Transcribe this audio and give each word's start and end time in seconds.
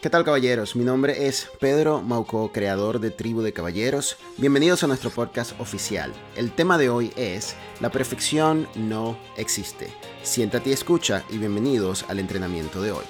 ¿Qué 0.00 0.08
tal 0.08 0.24
caballeros? 0.24 0.76
Mi 0.76 0.84
nombre 0.84 1.26
es 1.26 1.50
Pedro 1.60 2.00
Mauco, 2.00 2.52
creador 2.52 3.00
de 3.00 3.10
Tribu 3.10 3.42
de 3.42 3.52
Caballeros. 3.52 4.16
Bienvenidos 4.38 4.82
a 4.82 4.86
nuestro 4.86 5.10
podcast 5.10 5.60
oficial. 5.60 6.10
El 6.36 6.52
tema 6.52 6.78
de 6.78 6.88
hoy 6.88 7.12
es 7.16 7.54
La 7.80 7.90
perfección 7.90 8.66
no 8.74 9.18
existe. 9.36 9.92
Siéntate 10.22 10.70
y 10.70 10.72
escucha 10.72 11.22
y 11.28 11.36
bienvenidos 11.36 12.06
al 12.08 12.18
entrenamiento 12.18 12.80
de 12.80 12.92
hoy. 12.92 13.04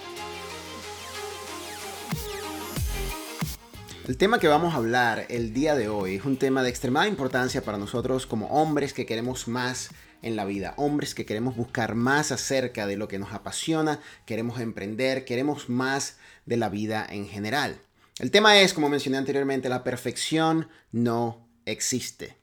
El 4.08 4.16
tema 4.16 4.40
que 4.40 4.48
vamos 4.48 4.74
a 4.74 4.78
hablar 4.78 5.26
el 5.28 5.54
día 5.54 5.76
de 5.76 5.88
hoy 5.88 6.16
es 6.16 6.24
un 6.24 6.38
tema 6.38 6.64
de 6.64 6.70
extremada 6.70 7.06
importancia 7.06 7.62
para 7.62 7.78
nosotros 7.78 8.26
como 8.26 8.48
hombres 8.48 8.92
que 8.94 9.06
queremos 9.06 9.46
más 9.46 9.90
en 10.22 10.34
la 10.34 10.44
vida, 10.44 10.74
hombres 10.76 11.14
que 11.14 11.24
queremos 11.24 11.56
buscar 11.56 11.94
más 11.94 12.32
acerca 12.32 12.88
de 12.88 12.96
lo 12.96 13.06
que 13.06 13.20
nos 13.20 13.32
apasiona, 13.32 14.00
queremos 14.26 14.58
emprender, 14.58 15.24
queremos 15.24 15.68
más 15.68 16.16
de 16.50 16.58
la 16.58 16.68
vida 16.68 17.06
en 17.08 17.26
general. 17.26 17.80
El 18.18 18.30
tema 18.30 18.60
es, 18.60 18.74
como 18.74 18.90
mencioné 18.90 19.16
anteriormente, 19.16 19.70
la 19.70 19.84
perfección 19.84 20.68
no 20.92 21.48
existe. 21.64 22.36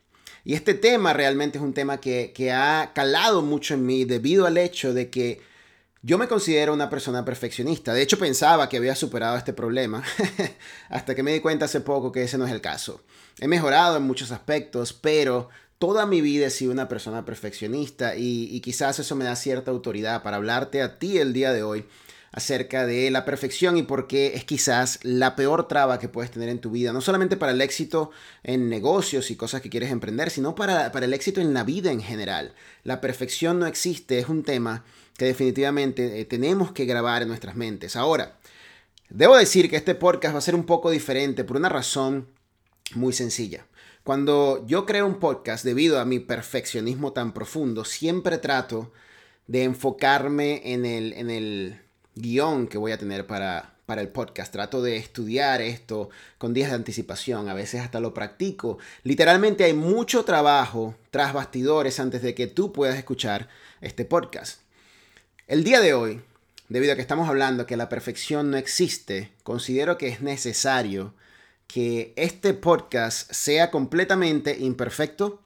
Y 0.43 0.53
este 0.53 0.73
tema 0.73 1.11
realmente 1.11 1.57
es 1.57 1.63
un 1.63 1.73
tema 1.73 1.99
que, 1.99 2.31
que 2.33 2.53
ha 2.53 2.93
calado 2.95 3.41
mucho 3.41 3.73
en 3.73 3.85
mí 3.85 4.05
debido 4.05 4.47
al 4.47 4.57
hecho 4.57 4.93
de 4.93 5.09
que 5.09 5.41
yo 6.01 6.17
me 6.17 6.29
considero 6.29 6.73
una 6.73 6.89
persona 6.89 7.25
perfeccionista. 7.25 7.93
De 7.93 8.01
hecho, 8.01 8.17
pensaba 8.17 8.69
que 8.69 8.77
había 8.77 8.95
superado 8.95 9.35
este 9.35 9.51
problema 9.51 10.01
hasta 10.89 11.13
que 11.13 11.21
me 11.21 11.33
di 11.33 11.41
cuenta 11.41 11.65
hace 11.65 11.81
poco 11.81 12.13
que 12.13 12.23
ese 12.23 12.37
no 12.37 12.45
es 12.45 12.51
el 12.53 12.61
caso. 12.61 13.03
He 13.41 13.49
mejorado 13.49 13.97
en 13.97 14.03
muchos 14.03 14.31
aspectos, 14.31 14.93
pero 14.93 15.49
toda 15.79 16.05
mi 16.05 16.21
vida 16.21 16.47
he 16.47 16.49
sido 16.49 16.71
una 16.71 16.87
persona 16.87 17.25
perfeccionista 17.25 18.15
y, 18.15 18.61
quizás 18.61 18.99
eso 18.99 19.17
me 19.17 19.25
da 19.25 19.35
cierta 19.35 19.69
autoridad 19.69 20.23
para 20.23 20.37
hablarte 20.37 20.81
a 20.81 20.97
ti 20.97 21.17
el 21.17 21.33
día 21.33 21.51
de 21.51 21.63
hoy 21.63 21.85
acerca 22.31 22.85
de 22.85 23.09
la 23.11 23.25
perfección 23.25 23.77
y 23.77 23.83
por 23.83 24.07
qué 24.07 24.35
es 24.35 24.43
quizás 24.43 24.99
la 25.03 25.35
peor 25.35 25.67
traba 25.67 25.99
que 25.99 26.09
puedes 26.09 26.31
tener 26.31 26.49
en 26.49 26.59
tu 26.59 26.71
vida, 26.71 26.93
no 26.93 27.01
solamente 27.01 27.37
para 27.37 27.51
el 27.51 27.61
éxito 27.61 28.11
en 28.43 28.69
negocios 28.69 29.31
y 29.31 29.35
cosas 29.35 29.61
que 29.61 29.69
quieres 29.69 29.91
emprender, 29.91 30.29
sino 30.29 30.55
para, 30.55 30.91
para 30.91 31.05
el 31.05 31.13
éxito 31.13 31.41
en 31.41 31.53
la 31.53 31.63
vida 31.63 31.91
en 31.91 32.01
general. 32.01 32.53
La 32.83 33.01
perfección 33.01 33.59
no 33.59 33.65
existe, 33.65 34.19
es 34.19 34.29
un 34.29 34.43
tema 34.43 34.83
que 35.17 35.25
definitivamente 35.25 36.19
eh, 36.19 36.25
tenemos 36.25 36.71
que 36.71 36.85
grabar 36.85 37.21
en 37.21 37.27
nuestras 37.27 37.55
mentes. 37.55 37.95
Ahora, 37.95 38.37
debo 39.09 39.35
decir 39.35 39.69
que 39.69 39.75
este 39.77 39.95
podcast 39.95 40.35
va 40.35 40.39
a 40.39 40.41
ser 40.41 40.55
un 40.55 40.65
poco 40.65 40.91
diferente 40.91 41.43
por 41.43 41.57
una 41.57 41.69
razón 41.69 42.27
muy 42.93 43.13
sencilla. 43.13 43.65
Cuando 44.03 44.65
yo 44.67 44.85
creo 44.85 45.05
un 45.05 45.19
podcast, 45.19 45.65
debido 45.65 45.99
a 45.99 46.05
mi 46.05 46.19
perfeccionismo 46.19 47.11
tan 47.11 47.33
profundo, 47.33 47.83
siempre 47.83 48.37
trato 48.37 48.93
de 49.47 49.63
enfocarme 49.63 50.61
en 50.73 50.85
el, 50.85 51.13
en 51.13 51.29
el 51.29 51.81
guion 52.17 52.67
que 52.67 52.77
voy 52.77 52.91
a 52.91 52.97
tener 52.97 53.27
para, 53.27 53.73
para 53.85 54.01
el 54.01 54.09
podcast. 54.09 54.51
Trato 54.51 54.81
de 54.81 54.97
estudiar 54.97 55.61
esto 55.61 56.09
con 56.37 56.53
días 56.53 56.69
de 56.69 56.75
anticipación, 56.75 57.49
a 57.49 57.53
veces 57.53 57.81
hasta 57.81 57.99
lo 57.99 58.13
practico. 58.13 58.77
Literalmente 59.03 59.63
hay 59.63 59.73
mucho 59.73 60.25
trabajo 60.25 60.95
tras 61.09 61.33
bastidores 61.33 61.99
antes 61.99 62.21
de 62.21 62.35
que 62.35 62.47
tú 62.47 62.73
puedas 62.73 62.97
escuchar 62.97 63.47
este 63.81 64.05
podcast. 64.05 64.61
El 65.47 65.63
día 65.63 65.79
de 65.79 65.93
hoy, 65.93 66.21
debido 66.67 66.93
a 66.93 66.95
que 66.95 67.01
estamos 67.01 67.29
hablando 67.29 67.65
que 67.65 67.77
la 67.77 67.89
perfección 67.89 68.51
no 68.51 68.57
existe, 68.57 69.31
considero 69.43 69.97
que 69.97 70.09
es 70.09 70.21
necesario 70.21 71.13
que 71.67 72.13
este 72.15 72.53
podcast 72.53 73.31
sea 73.31 73.71
completamente 73.71 74.57
imperfecto 74.59 75.41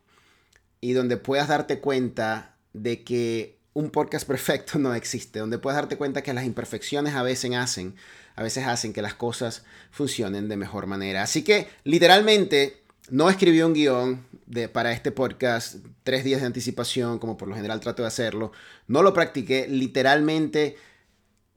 y 0.80 0.94
donde 0.94 1.18
puedas 1.18 1.48
darte 1.48 1.80
cuenta 1.80 2.56
de 2.74 3.04
que 3.04 3.61
un 3.74 3.90
podcast 3.90 4.28
perfecto 4.28 4.80
no 4.80 4.94
existe, 4.94 5.40
donde 5.40 5.58
puedas 5.58 5.78
darte 5.78 5.98
cuenta 5.98 6.22
que 6.22 6.34
las 6.34 6.46
imperfecciones 6.46 7.16
a 7.16 7.24
veces 7.24 7.56
hacen, 7.56 7.96
a 8.36 8.44
veces 8.44 8.68
hacen 8.68 8.94
que 8.94 9.02
las 9.02 9.14
cosas 9.14 9.64
funcionen 9.92 10.50
de 10.50 10.58
mejor 10.58 10.88
manera. 10.88 11.24
Así 11.24 11.44
que 11.44 11.68
literalmente 11.84 12.82
no 13.10 13.30
escribí 13.30 13.62
un 13.62 13.74
guion 13.74 14.26
para 14.74 14.92
este 14.92 15.12
podcast 15.12 15.76
tres 16.04 16.24
días 16.24 16.42
de 16.42 16.48
anticipación, 16.48 17.20
como 17.20 17.38
por 17.38 17.48
lo 17.48 17.56
general 17.56 17.80
trato 17.80 18.04
de 18.04 18.08
hacerlo. 18.08 18.52
No 18.88 19.04
lo 19.04 19.14
practiqué, 19.14 19.68
literalmente 19.68 20.76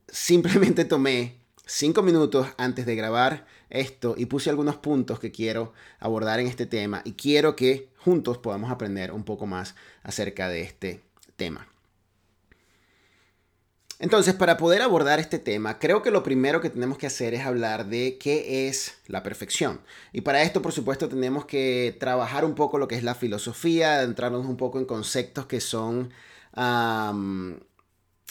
simplemente 0.07 0.85
tomé 0.85 1.39
cinco 1.65 2.01
minutos 2.03 2.47
antes 2.57 2.85
de 2.85 2.95
grabar 2.95 3.45
esto 3.69 4.15
y 4.17 4.27
puse 4.27 4.49
algunos 4.49 4.77
puntos 4.77 5.19
que 5.19 5.31
quiero 5.31 5.73
abordar 5.99 6.39
en 6.39 6.47
este 6.47 6.65
tema 6.65 7.01
y 7.03 7.13
quiero 7.13 7.55
que 7.55 7.89
juntos 7.97 8.37
podamos 8.37 8.71
aprender 8.71 9.11
un 9.11 9.23
poco 9.23 9.45
más 9.47 9.75
acerca 10.03 10.47
de 10.47 10.61
este 10.61 11.01
tema. 11.35 11.67
Entonces, 13.99 14.33
para 14.33 14.57
poder 14.57 14.81
abordar 14.81 15.19
este 15.19 15.39
tema, 15.39 15.79
creo 15.79 16.01
que 16.01 16.11
lo 16.11 16.21
primero 16.21 16.59
que 16.59 16.69
tenemos 16.69 16.97
que 16.97 17.07
hacer 17.07 17.33
es 17.33 17.45
hablar 17.45 17.87
de 17.87 18.17
qué 18.17 18.67
es 18.67 18.95
la 19.07 19.23
perfección. 19.23 19.79
Y 20.11 20.21
para 20.21 20.41
esto, 20.41 20.61
por 20.61 20.73
supuesto, 20.73 21.07
tenemos 21.07 21.45
que 21.45 21.95
trabajar 21.97 22.43
un 22.43 22.55
poco 22.55 22.77
lo 22.77 22.89
que 22.89 22.95
es 22.95 23.03
la 23.03 23.15
filosofía, 23.15 24.03
entrarnos 24.03 24.45
un 24.45 24.57
poco 24.57 24.79
en 24.79 24.85
conceptos 24.85 25.45
que 25.45 25.61
son 25.61 26.11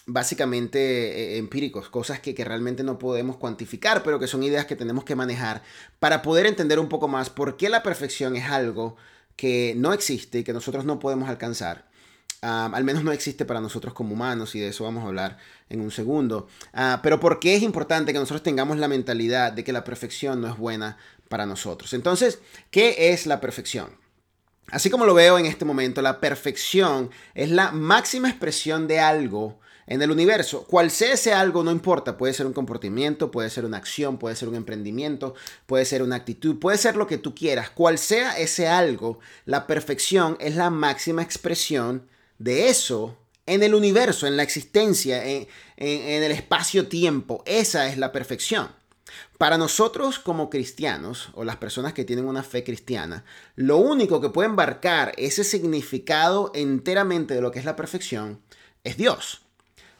básicamente 0.06 0.78
eh, 0.78 1.38
empíricos, 1.38 1.88
cosas 1.88 2.20
que, 2.20 2.34
que, 2.34 2.44
realmente 2.44 2.82
no 2.82 2.98
podemos 2.98 3.36
cuantificar, 3.36 4.02
pero 4.02 4.18
que 4.18 4.26
son 4.26 4.42
ideas 4.42 4.66
que 4.66 4.76
tenemos 4.76 5.04
que 5.04 5.14
manejar 5.14 5.62
para 5.98 6.22
poder 6.22 6.46
entender 6.46 6.78
un 6.78 6.88
poco 6.88 7.08
más 7.08 7.30
por 7.30 7.56
qué 7.56 7.68
la 7.68 7.82
perfección 7.82 8.36
es 8.36 8.44
algo 8.50 8.96
que 9.36 9.74
no 9.76 9.92
existe 9.92 10.40
y 10.40 10.44
que 10.44 10.52
nosotros 10.52 10.84
no 10.84 10.98
podemos 10.98 11.28
alcanzar. 11.28 11.86
Al 12.44 12.84
menos 12.84 13.04
no 13.04 13.12
existe 13.12 13.44
para 13.44 13.60
nosotros 13.60 13.94
como 13.94 14.12
humanos 14.12 14.54
y 14.54 14.60
de 14.60 14.68
eso 14.68 14.84
vamos 14.84 15.04
a 15.04 15.08
hablar 15.08 15.38
en 15.68 15.80
un 15.80 15.90
segundo. 15.90 16.48
Ah, 16.72 17.00
pero 17.02 17.18
por 17.18 17.40
qué 17.40 17.54
es 17.56 17.62
importante 17.62 18.12
que 18.12 18.18
nosotros 18.18 18.42
tengamos 18.42 18.78
la 18.78 18.88
mentalidad 18.88 19.52
de 19.52 19.64
que 19.64 19.72
la 19.72 19.84
perfección 19.84 20.40
no 20.40 20.48
es 20.48 20.58
buena 20.58 20.98
para 21.28 21.46
nosotros. 21.46 21.92
Entonces, 21.94 22.40
¿qué 22.70 23.12
es 23.12 23.26
la 23.26 23.40
perfección? 23.40 23.96
Así 24.70 24.90
como 24.90 25.06
lo 25.06 25.14
veo 25.14 25.38
en 25.38 25.46
este 25.46 25.64
momento, 25.64 26.02
la 26.02 26.20
perfección 26.20 27.10
es 27.34 27.50
la 27.50 27.70
máxima 27.72 28.28
expresión 28.28 28.88
de 28.88 29.00
algo 29.00 29.60
en 29.86 30.00
el 30.00 30.10
universo. 30.10 30.64
Cual 30.64 30.90
sea 30.90 31.14
ese 31.14 31.32
algo, 31.32 31.62
no 31.62 31.70
importa. 31.70 32.16
Puede 32.16 32.32
ser 32.32 32.46
un 32.46 32.52
comportamiento, 32.52 33.30
puede 33.30 33.50
ser 33.50 33.64
una 33.64 33.76
acción, 33.76 34.18
puede 34.18 34.36
ser 34.36 34.48
un 34.48 34.54
emprendimiento, 34.54 35.34
puede 35.66 35.84
ser 35.84 36.02
una 36.02 36.16
actitud, 36.16 36.58
puede 36.58 36.78
ser 36.78 36.96
lo 36.96 37.06
que 37.06 37.18
tú 37.18 37.34
quieras. 37.34 37.70
Cual 37.70 37.98
sea 37.98 38.38
ese 38.38 38.68
algo, 38.68 39.18
la 39.44 39.66
perfección 39.66 40.36
es 40.40 40.56
la 40.56 40.70
máxima 40.70 41.22
expresión 41.22 42.08
de 42.38 42.68
eso 42.68 43.16
en 43.46 43.62
el 43.62 43.74
universo, 43.74 44.26
en 44.26 44.36
la 44.36 44.42
existencia, 44.42 45.24
en, 45.24 45.46
el 45.76 46.32
espacio-tiempo. 46.32 47.42
Esa 47.46 47.88
es 47.88 47.98
la 47.98 48.12
perfección. 48.12 48.68
Para 49.38 49.58
nosotros 49.58 50.18
como 50.18 50.48
cristianos 50.48 51.28
o 51.34 51.44
las 51.44 51.56
personas 51.56 51.92
que 51.92 52.04
tienen 52.04 52.24
una 52.24 52.42
fe 52.42 52.64
cristiana, 52.64 53.24
lo 53.54 53.76
único 53.76 54.20
que 54.20 54.30
puede 54.30 54.48
embarcar 54.48 55.12
ese 55.16 55.44
significado 55.44 56.50
enteramente 56.54 57.34
de 57.34 57.40
lo 57.40 57.50
que 57.50 57.58
es 57.58 57.64
la 57.64 57.76
perfección 57.76 58.40
es 58.82 58.96
Dios. 58.96 59.42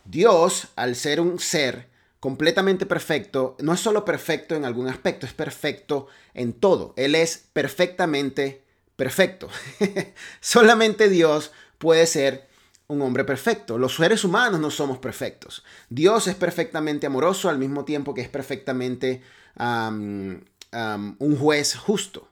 Dios, 0.04 0.68
al 0.76 0.96
ser 0.96 1.20
un 1.20 1.38
ser 1.38 1.88
completamente 2.20 2.86
perfecto, 2.86 3.56
no 3.60 3.74
es 3.74 3.80
solo 3.80 4.04
perfecto 4.04 4.54
en 4.54 4.64
algún 4.64 4.88
aspecto, 4.88 5.26
es 5.26 5.34
perfecto 5.34 6.06
en 6.32 6.54
todo. 6.54 6.94
Él 6.96 7.14
es 7.14 7.44
perfectamente 7.52 8.64
perfecto. 8.96 9.48
Solamente 10.40 11.08
Dios 11.08 11.52
puede 11.84 12.06
ser 12.06 12.48
un 12.86 13.02
hombre 13.02 13.24
perfecto. 13.24 13.76
Los 13.76 13.96
seres 13.96 14.24
humanos 14.24 14.58
no 14.58 14.70
somos 14.70 14.98
perfectos. 14.98 15.62
Dios 15.90 16.26
es 16.28 16.34
perfectamente 16.34 17.06
amoroso 17.06 17.50
al 17.50 17.58
mismo 17.58 17.84
tiempo 17.84 18.14
que 18.14 18.22
es 18.22 18.30
perfectamente 18.30 19.22
un 19.58 21.36
juez 21.38 21.76
justo. 21.76 22.30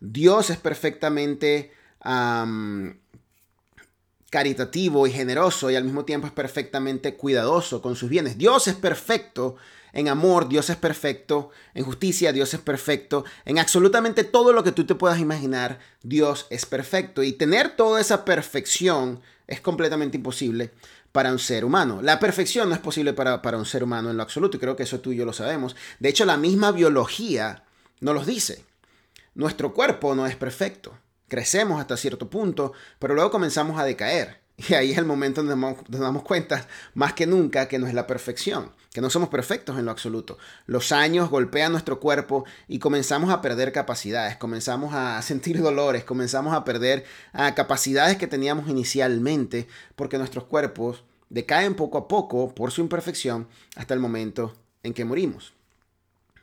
Dios 0.00 0.48
es 0.48 0.56
perfectamente 0.56 1.70
caritativo 4.30 5.06
y 5.06 5.12
generoso 5.12 5.70
y 5.70 5.76
al 5.76 5.84
mismo 5.84 6.06
tiempo 6.06 6.26
es 6.26 6.32
perfectamente 6.32 7.14
cuidadoso 7.14 7.82
con 7.82 7.94
sus 7.94 8.08
bienes. 8.08 8.38
Dios 8.38 8.68
es 8.68 8.74
perfecto 8.74 9.56
en 9.92 10.08
amor, 10.08 10.48
Dios 10.48 10.70
es 10.70 10.76
perfecto 10.76 11.50
en 11.74 11.84
justicia, 11.84 12.32
Dios 12.32 12.54
es 12.54 12.60
perfecto 12.60 13.24
en 13.44 13.58
absolutamente 13.58 14.24
todo 14.24 14.52
lo 14.52 14.64
que 14.64 14.72
tú 14.72 14.86
te 14.86 14.94
puedas 14.94 15.20
imaginar, 15.20 15.78
Dios 16.02 16.46
es 16.50 16.66
perfecto. 16.66 17.22
Y 17.22 17.32
tener 17.32 17.76
toda 17.76 18.00
esa 18.00 18.24
perfección 18.24 19.20
es 19.46 19.60
completamente 19.60 20.16
imposible 20.16 20.72
para 21.12 21.32
un 21.32 21.38
ser 21.38 21.64
humano. 21.64 22.00
La 22.02 22.20
perfección 22.20 22.68
no 22.68 22.74
es 22.74 22.80
posible 22.80 23.12
para, 23.12 23.42
para 23.42 23.58
un 23.58 23.66
ser 23.66 23.82
humano 23.82 24.10
en 24.10 24.16
lo 24.16 24.22
absoluto 24.22 24.56
y 24.56 24.60
creo 24.60 24.76
que 24.76 24.82
eso 24.82 25.00
tú 25.00 25.12
y 25.12 25.16
yo 25.16 25.24
lo 25.24 25.32
sabemos. 25.32 25.76
De 25.98 26.08
hecho, 26.08 26.24
la 26.24 26.36
misma 26.36 26.72
biología 26.72 27.64
nos 28.00 28.14
lo 28.14 28.24
dice. 28.24 28.64
Nuestro 29.34 29.72
cuerpo 29.72 30.14
no 30.14 30.26
es 30.26 30.36
perfecto 30.36 30.94
crecemos 31.28 31.80
hasta 31.80 31.96
cierto 31.96 32.28
punto, 32.28 32.72
pero 32.98 33.14
luego 33.14 33.30
comenzamos 33.30 33.78
a 33.78 33.84
decaer. 33.84 34.40
Y 34.68 34.74
ahí 34.74 34.92
es 34.92 34.98
el 34.98 35.04
momento 35.04 35.42
donde 35.42 35.56
nos 35.88 36.00
damos 36.00 36.22
cuenta, 36.22 36.66
más 36.94 37.12
que 37.12 37.26
nunca, 37.26 37.68
que 37.68 37.78
no 37.78 37.86
es 37.86 37.94
la 37.94 38.06
perfección, 38.06 38.72
que 38.92 39.00
no 39.00 39.08
somos 39.08 39.28
perfectos 39.28 39.78
en 39.78 39.84
lo 39.84 39.92
absoluto. 39.92 40.36
Los 40.66 40.90
años 40.90 41.30
golpean 41.30 41.72
nuestro 41.72 42.00
cuerpo 42.00 42.44
y 42.66 42.80
comenzamos 42.80 43.30
a 43.30 43.40
perder 43.40 43.72
capacidades, 43.72 44.36
comenzamos 44.36 44.94
a 44.94 45.22
sentir 45.22 45.62
dolores, 45.62 46.04
comenzamos 46.04 46.54
a 46.54 46.64
perder 46.64 47.04
capacidades 47.54 48.16
que 48.16 48.26
teníamos 48.26 48.68
inicialmente, 48.68 49.68
porque 49.94 50.18
nuestros 50.18 50.44
cuerpos 50.44 51.04
decaen 51.30 51.74
poco 51.74 51.98
a 51.98 52.08
poco 52.08 52.54
por 52.54 52.72
su 52.72 52.80
imperfección 52.80 53.46
hasta 53.76 53.94
el 53.94 54.00
momento 54.00 54.54
en 54.82 54.92
que 54.92 55.04
morimos. 55.04 55.52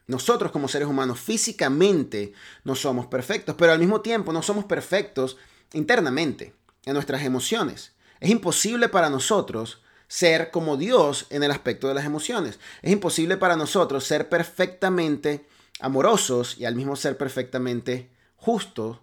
Nosotros 0.07 0.51
como 0.51 0.67
seres 0.67 0.88
humanos 0.88 1.19
físicamente 1.19 2.31
no 2.63 2.75
somos 2.75 3.07
perfectos, 3.07 3.56
pero 3.57 3.71
al 3.71 3.79
mismo 3.79 4.01
tiempo 4.01 4.31
no 4.31 4.44
somos 4.44 4.65
perfectos 4.65 5.35
internamente, 5.73 6.53
en 6.85 6.94
nuestras 6.94 7.23
emociones. 7.23 7.94
Es 8.19 8.29
imposible 8.29 8.89
para 8.89 9.09
nosotros 9.09 9.81
ser 10.07 10.51
como 10.51 10.77
Dios 10.77 11.27
en 11.29 11.44
el 11.44 11.51
aspecto 11.51 11.88
de 11.88 11.94
las 11.94 12.06
emociones. 12.06 12.59
Es 12.81 12.91
imposible 12.91 13.38
para 13.38 13.56
nosotros 13.56 14.06
ser 14.06 14.29
perfectamente 14.29 15.45
amorosos 15.79 16.57
y 16.57 16.65
al 16.65 16.75
mismo 16.75 16.95
ser 16.95 17.17
perfectamente 17.17 18.09
justos 18.35 19.00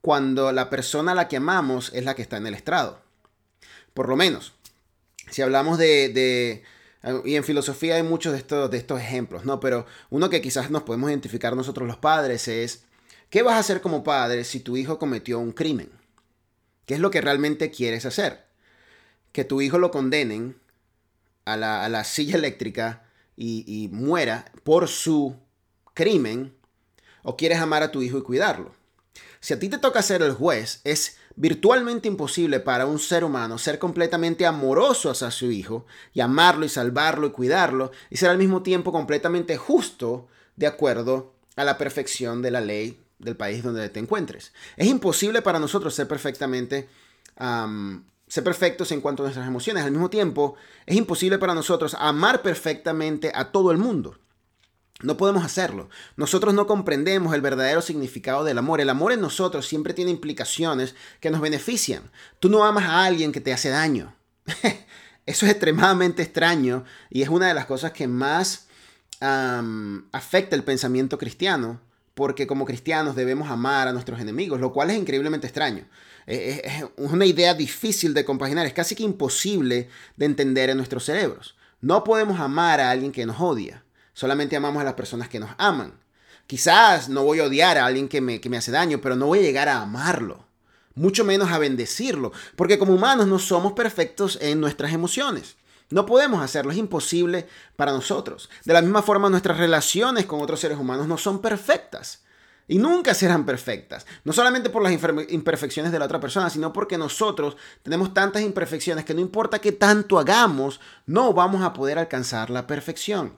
cuando 0.00 0.52
la 0.52 0.70
persona 0.70 1.12
a 1.12 1.14
la 1.14 1.28
que 1.28 1.36
amamos 1.36 1.90
es 1.94 2.04
la 2.04 2.14
que 2.14 2.22
está 2.22 2.36
en 2.36 2.46
el 2.46 2.54
estrado. 2.54 3.02
Por 3.94 4.08
lo 4.08 4.16
menos, 4.16 4.54
si 5.30 5.42
hablamos 5.42 5.78
de, 5.78 6.62
y 7.24 7.36
en 7.36 7.44
filosofía 7.44 7.96
hay 7.96 8.02
muchos 8.02 8.32
de 8.32 8.38
estos, 8.38 8.70
de 8.70 8.78
estos 8.78 9.00
ejemplos, 9.00 9.44
¿no? 9.44 9.60
Pero 9.60 9.86
uno 10.10 10.30
que 10.30 10.40
quizás 10.40 10.70
nos 10.70 10.82
podemos 10.82 11.10
identificar 11.10 11.54
nosotros 11.56 11.86
los 11.86 11.96
padres 11.96 12.48
es, 12.48 12.84
¿qué 13.28 13.42
vas 13.42 13.54
a 13.54 13.58
hacer 13.60 13.80
como 13.80 14.04
padre 14.04 14.44
si 14.44 14.60
tu 14.60 14.76
hijo 14.76 14.98
cometió 14.98 15.38
un 15.38 15.52
crimen? 15.52 15.90
¿Qué 16.86 16.94
es 16.94 17.00
lo 17.00 17.10
que 17.10 17.20
realmente 17.20 17.70
quieres 17.70 18.06
hacer? 18.06 18.49
Que 19.32 19.44
tu 19.44 19.60
hijo 19.60 19.78
lo 19.78 19.90
condenen 19.90 20.56
a 21.44 21.56
la, 21.56 22.04
silla 22.04 22.36
eléctrica 22.36 23.04
y, 23.36 23.64
y 23.66 23.88
muera 23.88 24.52
por 24.62 24.88
su 24.88 25.36
crimen, 25.94 26.54
o 27.22 27.36
quieres 27.36 27.58
amar 27.58 27.82
a 27.82 27.90
tu 27.90 28.02
hijo 28.02 28.18
y 28.18 28.22
cuidarlo. 28.22 28.72
Si 29.40 29.54
a 29.54 29.58
ti 29.58 29.68
te 29.68 29.78
toca 29.78 30.02
ser 30.02 30.22
el 30.22 30.32
juez, 30.32 30.80
es 30.84 31.16
virtualmente 31.36 32.08
imposible 32.08 32.60
para 32.60 32.86
un 32.86 32.98
ser 32.98 33.24
humano 33.24 33.56
ser 33.56 33.78
completamente 33.78 34.44
amoroso 34.46 35.10
hacia 35.10 35.30
su 35.30 35.50
hijo 35.50 35.86
y 36.12 36.20
amarlo 36.20 36.66
y 36.66 36.68
salvarlo 36.68 37.28
y 37.28 37.30
cuidarlo 37.30 37.92
y 38.10 38.18
ser 38.18 38.30
al 38.30 38.38
mismo 38.38 38.62
tiempo 38.62 38.92
completamente 38.92 39.56
justo 39.56 40.28
de 40.56 40.66
acuerdo 40.66 41.32
a 41.56 41.64
la 41.64 41.78
perfección 41.78 42.42
de 42.42 42.50
la 42.50 42.60
ley 42.60 43.00
del 43.18 43.36
país 43.36 43.62
donde 43.62 43.88
te 43.88 44.00
encuentres. 44.00 44.52
Es 44.76 44.86
imposible 44.86 45.42
para 45.42 45.58
nosotros 45.58 45.94
ser 45.94 46.08
perfectamente 46.08 46.88
ser 48.30 48.44
perfectos 48.44 48.92
en 48.92 49.00
cuanto 49.00 49.22
a 49.22 49.26
nuestras 49.26 49.48
emociones. 49.48 49.82
Al 49.84 49.90
mismo 49.90 50.08
tiempo, 50.08 50.54
es 50.86 50.96
imposible 50.96 51.38
para 51.38 51.52
nosotros 51.52 51.96
amar 51.98 52.42
perfectamente 52.42 53.32
a 53.34 53.50
todo 53.50 53.72
el 53.72 53.78
mundo. 53.78 54.18
No 55.02 55.16
podemos 55.16 55.44
hacerlo. 55.44 55.88
Nosotros 56.16 56.54
no 56.54 56.68
comprendemos 56.68 57.34
el 57.34 57.40
verdadero 57.40 57.82
significado 57.82 58.44
del 58.44 58.58
amor. 58.58 58.80
El 58.80 58.88
amor 58.88 59.10
en 59.10 59.20
nosotros 59.20 59.66
siempre 59.66 59.94
tiene 59.94 60.12
implicaciones 60.12 60.94
que 61.18 61.30
nos 61.30 61.40
benefician. 61.40 62.08
Tú 62.38 62.48
no 62.48 62.64
amas 62.64 62.84
a 62.84 63.04
alguien 63.04 63.32
que 63.32 63.40
te 63.40 63.52
hace 63.52 63.68
daño. 63.68 64.14
Eso 65.26 65.44
es 65.46 65.50
extremadamente 65.50 66.22
extraño 66.22 66.84
y 67.08 67.22
es 67.22 67.28
una 67.28 67.48
de 67.48 67.54
las 67.54 67.66
cosas 67.66 67.90
que 67.90 68.06
más 68.06 68.68
afecta 69.20 70.56
el 70.56 70.64
pensamiento 70.64 71.18
cristiano, 71.18 71.80
porque 72.14 72.46
como 72.46 72.64
cristianos 72.64 73.16
debemos 73.16 73.50
amar 73.50 73.88
a 73.88 73.92
nuestros 73.92 74.20
enemigos, 74.20 74.60
lo 74.60 74.72
cual 74.72 74.90
es 74.90 74.96
increíblemente 74.96 75.46
extraño. 75.46 75.84
Es, 76.30 76.84
una 76.96 77.26
idea 77.26 77.54
difícil 77.54 78.14
de 78.14 78.24
compaginar, 78.24 78.66
es 78.66 78.72
casi 78.72 78.94
que 78.94 79.02
imposible 79.02 79.88
de 80.16 80.26
entender 80.26 80.70
en 80.70 80.76
nuestros 80.76 81.04
cerebros. 81.04 81.56
No 81.80 82.04
podemos 82.04 82.38
amar 82.38 82.80
a 82.80 82.90
alguien 82.90 83.10
que 83.10 83.26
nos 83.26 83.40
odia. 83.40 83.84
Solamente 84.12 84.54
amamos 84.54 84.80
a 84.80 84.84
las 84.84 84.94
personas 84.94 85.28
que 85.28 85.40
nos 85.40 85.50
aman. 85.58 85.94
Quizás 86.46 87.08
no 87.08 87.24
voy 87.24 87.40
a 87.40 87.44
odiar 87.44 87.78
a 87.78 87.86
alguien 87.86 88.08
que 88.08 88.20
me, 88.20 88.40
que 88.40 88.48
me 88.48 88.56
hace 88.56 88.70
daño, 88.70 89.00
pero 89.00 89.16
no 89.16 89.26
voy 89.26 89.40
a 89.40 89.42
llegar 89.42 89.68
a 89.68 89.82
amarlo. 89.82 90.44
Mucho 90.94 91.24
menos 91.24 91.50
a 91.50 91.58
bendecirlo. 91.58 92.32
Porque 92.54 92.78
como 92.78 92.94
humanos 92.94 93.26
no 93.26 93.38
somos 93.38 93.72
perfectos 93.72 94.38
en 94.40 94.60
nuestras 94.60 94.92
emociones. 94.92 95.56
No 95.90 96.06
podemos 96.06 96.42
hacerlo, 96.42 96.70
es 96.70 96.78
imposible 96.78 97.48
para 97.74 97.92
nosotros. 97.92 98.48
De 98.64 98.72
la 98.72 98.82
misma 98.82 99.02
forma, 99.02 99.28
nuestras 99.28 99.58
relaciones 99.58 100.26
con 100.26 100.40
otros 100.40 100.60
seres 100.60 100.78
humanos 100.78 101.08
no 101.08 101.18
son 101.18 101.40
perfectas. 101.40 102.22
Y 102.68 102.78
nunca 102.78 103.14
serán 103.14 103.44
perfectas. 103.44 104.06
No 104.24 104.32
solamente 104.32 104.70
por 104.70 104.82
las 104.82 104.92
imperfecciones 104.92 105.90
de 105.90 105.98
la 105.98 106.04
otra 106.04 106.20
persona, 106.20 106.50
sino 106.50 106.72
porque 106.72 106.96
nosotros 106.98 107.56
tenemos 107.82 108.14
tantas 108.14 108.42
imperfecciones 108.42 109.04
que 109.04 109.14
no 109.14 109.20
importa 109.20 109.58
qué 109.58 109.72
tanto 109.72 110.18
hagamos, 110.18 110.80
no 111.06 111.32
vamos 111.32 111.62
a 111.62 111.72
poder 111.72 111.98
alcanzar 111.98 112.50
la 112.50 112.66
perfección. 112.66 113.34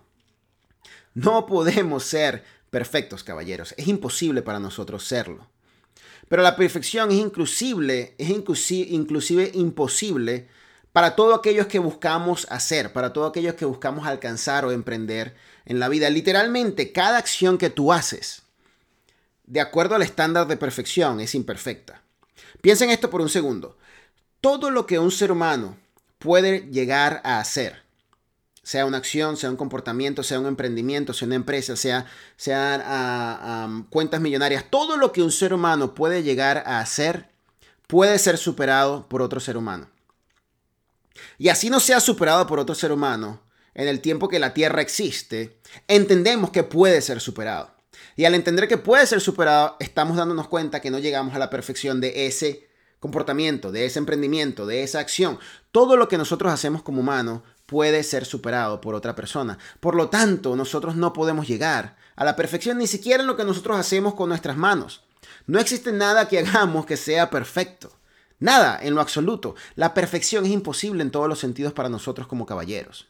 No 1.14 1.46
podemos 1.46 2.04
ser 2.04 2.44
perfectos, 2.70 3.22
caballeros. 3.22 3.74
Es 3.76 3.88
imposible 3.88 4.42
para 4.42 4.58
nosotros 4.58 5.04
serlo. 5.04 5.46
Pero 6.28 6.42
la 6.42 6.56
perfección 6.56 7.10
es 7.10 7.18
inclusive, 7.18 8.14
es 8.16 8.30
inclusive, 8.30 9.50
imposible 9.52 10.48
para 10.92 11.14
todos 11.14 11.38
aquellos 11.38 11.66
que 11.66 11.78
buscamos 11.78 12.46
hacer, 12.50 12.92
para 12.92 13.12
todos 13.12 13.30
aquellos 13.30 13.54
que 13.54 13.66
buscamos 13.66 14.06
alcanzar 14.06 14.64
o 14.64 14.72
emprender 14.72 15.34
en 15.66 15.78
la 15.78 15.90
vida. 15.90 16.08
Literalmente, 16.08 16.92
cada 16.92 17.18
acción 17.18 17.58
que 17.58 17.70
tú 17.70 17.92
haces, 17.92 18.41
de 19.52 19.60
acuerdo 19.60 19.94
al 19.94 20.00
estándar 20.00 20.46
de 20.46 20.56
perfección, 20.56 21.20
es 21.20 21.34
imperfecta. 21.34 22.00
Piensen 22.62 22.88
esto 22.88 23.10
por 23.10 23.20
un 23.20 23.28
segundo. 23.28 23.76
Todo 24.40 24.70
lo 24.70 24.86
que 24.86 24.98
un 24.98 25.10
ser 25.10 25.30
humano 25.30 25.76
puede 26.18 26.70
llegar 26.70 27.20
a 27.22 27.38
hacer, 27.38 27.82
sea 28.62 28.86
una 28.86 28.96
acción, 28.96 29.36
sea 29.36 29.50
un 29.50 29.58
comportamiento, 29.58 30.22
sea 30.22 30.40
un 30.40 30.46
emprendimiento, 30.46 31.12
sea 31.12 31.26
una 31.26 31.34
empresa, 31.34 31.76
sea, 31.76 32.06
sean 32.34 32.80
ah, 32.82 33.82
cuentas 33.90 34.22
millonarias, 34.22 34.64
todo 34.70 34.96
lo 34.96 35.12
que 35.12 35.20
un 35.20 35.30
ser 35.30 35.52
humano 35.52 35.94
puede 35.94 36.22
llegar 36.22 36.62
a 36.64 36.80
hacer 36.80 37.28
puede 37.86 38.18
ser 38.18 38.38
superado 38.38 39.06
por 39.06 39.20
otro 39.20 39.38
ser 39.38 39.58
humano. 39.58 39.90
Y 41.36 41.50
así 41.50 41.68
no 41.68 41.78
sea 41.78 42.00
superado 42.00 42.46
por 42.46 42.58
otro 42.58 42.74
ser 42.74 42.90
humano 42.90 43.42
en 43.74 43.86
el 43.86 44.00
tiempo 44.00 44.30
que 44.30 44.38
la 44.38 44.54
Tierra 44.54 44.80
existe, 44.80 45.58
entendemos 45.88 46.52
que 46.52 46.62
puede 46.62 47.02
ser 47.02 47.20
superado. 47.20 47.71
Y 48.16 48.24
al 48.24 48.34
entender 48.34 48.68
que 48.68 48.78
puede 48.78 49.06
ser 49.06 49.20
superado, 49.20 49.76
estamos 49.80 50.16
dándonos 50.16 50.48
cuenta 50.48 50.80
que 50.80 50.90
no 50.90 50.98
llegamos 50.98 51.34
a 51.34 51.38
la 51.38 51.50
perfección 51.50 52.00
de 52.00 52.26
ese 52.26 52.68
comportamiento, 53.00 53.72
de 53.72 53.86
ese 53.86 53.98
emprendimiento, 53.98 54.66
de 54.66 54.82
esa 54.82 55.00
acción. 55.00 55.38
Todo 55.72 55.96
lo 55.96 56.08
que 56.08 56.18
nosotros 56.18 56.52
hacemos 56.52 56.82
como 56.82 57.00
humanos 57.00 57.42
puede 57.66 58.02
ser 58.04 58.24
superado 58.24 58.80
por 58.80 58.94
otra 58.94 59.14
persona. 59.14 59.58
Por 59.80 59.94
lo 59.94 60.08
tanto, 60.08 60.54
nosotros 60.56 60.94
no 60.94 61.12
podemos 61.12 61.48
llegar 61.48 61.96
a 62.16 62.24
la 62.24 62.36
perfección 62.36 62.78
ni 62.78 62.86
siquiera 62.86 63.22
en 63.22 63.26
lo 63.26 63.36
que 63.36 63.44
nosotros 63.44 63.78
hacemos 63.78 64.14
con 64.14 64.28
nuestras 64.28 64.56
manos. 64.56 65.02
No 65.46 65.58
existe 65.58 65.90
nada 65.92 66.28
que 66.28 66.38
hagamos 66.38 66.86
que 66.86 66.96
sea 66.96 67.30
perfecto. 67.30 67.92
Nada 68.38 68.78
en 68.82 68.94
lo 68.94 69.00
absoluto. 69.00 69.54
La 69.76 69.94
perfección 69.94 70.44
es 70.44 70.50
imposible 70.52 71.02
en 71.02 71.10
todos 71.10 71.28
los 71.28 71.38
sentidos 71.38 71.72
para 71.72 71.88
nosotros 71.88 72.26
como 72.26 72.46
caballeros. 72.46 73.08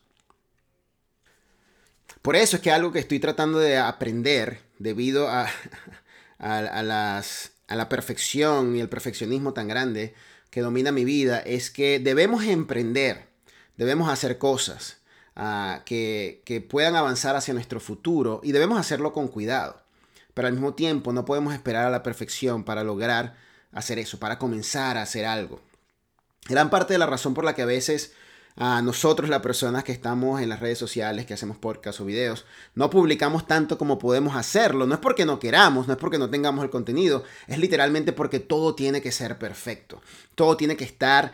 Por 2.20 2.36
eso 2.36 2.56
es 2.56 2.62
que 2.62 2.70
algo 2.70 2.92
que 2.92 3.00
estoy 3.00 3.18
tratando 3.18 3.58
de 3.58 3.78
aprender 3.78 4.60
debido 4.82 5.28
a, 5.30 5.48
a, 6.38 6.82
las, 6.82 7.52
a 7.68 7.76
la 7.76 7.88
perfección 7.88 8.76
y 8.76 8.80
el 8.80 8.88
perfeccionismo 8.88 9.52
tan 9.52 9.68
grande 9.68 10.14
que 10.50 10.60
domina 10.60 10.92
mi 10.92 11.04
vida 11.04 11.38
es 11.38 11.70
que 11.70 11.98
debemos 11.98 12.44
emprender 12.44 13.32
debemos 13.76 14.08
hacer 14.08 14.38
cosas 14.38 14.98
ah, 15.36 15.82
que, 15.84 16.42
que 16.44 16.60
puedan 16.60 16.96
avanzar 16.96 17.36
hacia 17.36 17.54
nuestro 17.54 17.80
futuro 17.80 18.40
y 18.42 18.52
debemos 18.52 18.78
hacerlo 18.78 19.12
con 19.12 19.28
cuidado. 19.28 19.82
Pero 20.34 20.48
al 20.48 20.54
mismo 20.54 20.74
tiempo 20.74 21.12
no 21.12 21.24
podemos 21.24 21.52
esperar 21.52 21.86
a 21.86 21.90
la 21.90 22.02
perfección 22.02 22.64
para 22.64 22.84
lograr 22.84 23.36
hacer 23.72 23.98
eso, 23.98 24.18
para 24.18 24.38
comenzar 24.38 24.96
a 24.96 25.02
hacer 25.02 25.26
algo. 25.26 25.60
Gran 26.48 26.70
parte 26.70 26.94
de 26.94 26.98
la 26.98 27.06
razón 27.06 27.34
por 27.34 27.44
la 27.44 27.54
que 27.54 27.62
a 27.62 27.66
veces 27.66 28.14
a 28.56 28.82
nosotros, 28.82 29.30
las 29.30 29.40
personas 29.40 29.84
que 29.84 29.92
estamos 29.92 30.40
en 30.40 30.48
las 30.48 30.60
redes 30.60 30.78
sociales, 30.78 31.26
que 31.26 31.34
hacemos 31.34 31.56
podcast 31.56 32.00
o 32.00 32.04
videos, 32.04 32.44
no 32.74 32.90
publicamos 32.90 33.46
tanto 33.46 33.78
como 33.78 33.98
podemos 33.98 34.36
hacerlo. 34.36 34.86
No 34.86 34.94
es 34.94 35.00
porque 35.00 35.24
no 35.24 35.38
queramos, 35.38 35.86
no 35.86 35.94
es 35.94 35.98
porque 35.98 36.18
no 36.18 36.30
tengamos 36.30 36.64
el 36.64 36.70
contenido, 36.70 37.24
es 37.46 37.58
literalmente 37.58 38.12
porque 38.12 38.40
todo 38.40 38.74
tiene 38.74 39.00
que 39.00 39.12
ser 39.12 39.38
perfecto. 39.38 40.02
Todo 40.34 40.56
tiene 40.56 40.76
que 40.76 40.84
estar 40.84 41.32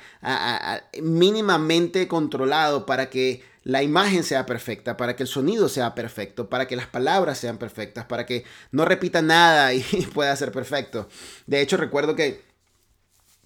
mínimamente 1.02 2.06
controlado 2.06 2.86
para 2.86 3.10
que 3.10 3.42
la 3.64 3.82
imagen 3.82 4.24
sea 4.24 4.46
perfecta, 4.46 4.96
para 4.96 5.14
que 5.14 5.24
el 5.24 5.28
sonido 5.28 5.68
sea 5.68 5.94
perfecto, 5.94 6.48
para 6.48 6.66
que 6.66 6.74
las 6.74 6.86
palabras 6.86 7.36
sean 7.36 7.58
perfectas, 7.58 8.06
para 8.06 8.24
que 8.24 8.44
no 8.70 8.86
repita 8.86 9.20
nada 9.20 9.74
y 9.74 9.82
pueda 10.14 10.34
ser 10.36 10.52
perfecto. 10.52 11.08
De 11.46 11.60
hecho, 11.60 11.76
recuerdo 11.76 12.16
que 12.16 12.47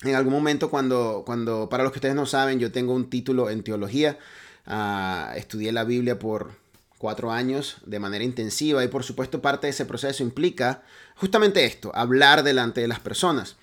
en 0.02 0.14
algún 0.14 0.32
momento 0.32 0.70
cuando, 0.70 1.22
cuando, 1.24 1.68
para 1.68 1.84
los 1.84 1.92
que 1.92 1.98
ustedes 1.98 2.14
no 2.14 2.26
saben, 2.26 2.58
yo 2.58 2.72
tengo 2.72 2.94
un 2.94 3.08
título 3.08 3.50
en 3.50 3.62
teología, 3.62 4.18
ah, 4.66 5.32
estudié 5.36 5.72
la 5.72 5.84
Biblia 5.84 6.18
por 6.18 6.52
cuatro 6.98 7.32
años 7.32 7.78
de 7.84 7.98
manera 7.98 8.24
intensiva 8.24 8.84
y 8.84 8.88
por 8.88 9.02
supuesto 9.02 9.42
parte 9.42 9.66
de 9.66 9.72
ese 9.72 9.86
proceso 9.86 10.22
implica 10.22 10.82
justamente 11.16 11.64
esto, 11.64 11.90
hablar 11.94 12.44
delante 12.44 12.80
de 12.80 12.88
las 12.88 13.00
personas. 13.00 13.56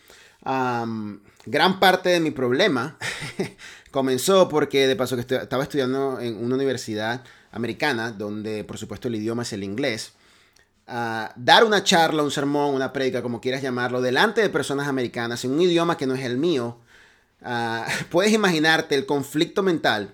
gran 0.44 1.80
parte 1.80 2.10
de 2.10 2.20
mi 2.20 2.32
problema 2.32 2.98
comenzó 3.92 4.50
porque 4.50 4.88
de 4.88 4.96
paso 4.96 5.16
que 5.16 5.22
estaba 5.22 5.64
estudiando 5.64 6.20
en 6.20 6.36
una 6.44 6.56
universidad 6.56 7.24
americana 7.52 8.12
donde 8.12 8.64
por 8.64 8.78
supuesto 8.78 9.08
el 9.08 9.16
idioma 9.16 9.44
es 9.44 9.54
el 9.54 9.64
inglés 9.64 10.14
dar 11.36 11.64
una 11.64 11.84
charla, 11.84 12.24
un 12.24 12.32
sermón, 12.32 12.74
una 12.74 12.92
prédica, 12.92 13.22
como 13.22 13.42
quieras 13.42 13.62
llamarlo, 13.62 14.02
delante 14.02 14.42
de 14.42 14.50
personas 14.50 14.88
americanas 14.88 15.44
en 15.46 15.52
un 15.52 15.62
idioma 15.62 15.98
que 15.98 16.08
no 16.08 16.16
es 16.16 16.24
el 16.24 16.38
mío, 16.38 16.78
ah, 17.44 17.88
puedes 18.10 18.34
imaginarte 18.34 18.96
el 18.96 19.06
conflicto 19.06 19.64
mental 19.64 20.12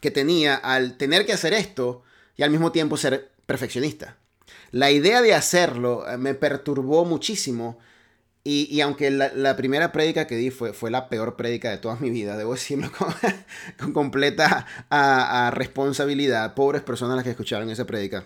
que 0.00 0.10
tenía 0.10 0.54
al 0.54 0.96
tener 0.96 1.26
que 1.26 1.32
hacer 1.32 1.52
esto 1.52 2.02
y 2.36 2.42
al 2.42 2.50
mismo 2.50 2.72
tiempo 2.72 2.96
ser 2.96 3.30
perfeccionista. 3.46 4.16
La 4.70 4.90
idea 4.90 5.20
de 5.22 5.34
hacerlo 5.34 6.08
eh, 6.08 6.16
me 6.16 6.34
perturbó 6.34 7.04
muchísimo 7.04 7.78
y, 8.42 8.80
aunque 8.80 9.10
la, 9.10 9.56
primera 9.56 9.92
prédica 9.92 10.26
que 10.26 10.34
di 10.34 10.50
fue, 10.50 10.72
fue 10.72 10.90
la 10.90 11.10
peor 11.10 11.36
prédica 11.36 11.70
de 11.70 11.76
toda 11.76 11.96
mi 11.96 12.08
vida, 12.08 12.38
debo 12.38 12.54
decirlo 12.54 12.90
con, 13.78 13.92
completa 13.92 14.66
a, 14.88 15.50
responsabilidad, 15.52 16.54
pobres 16.54 16.80
personas 16.82 17.16
las 17.16 17.24
que 17.24 17.30
escucharon 17.30 17.68
esa 17.68 17.84
prédica. 17.84 18.24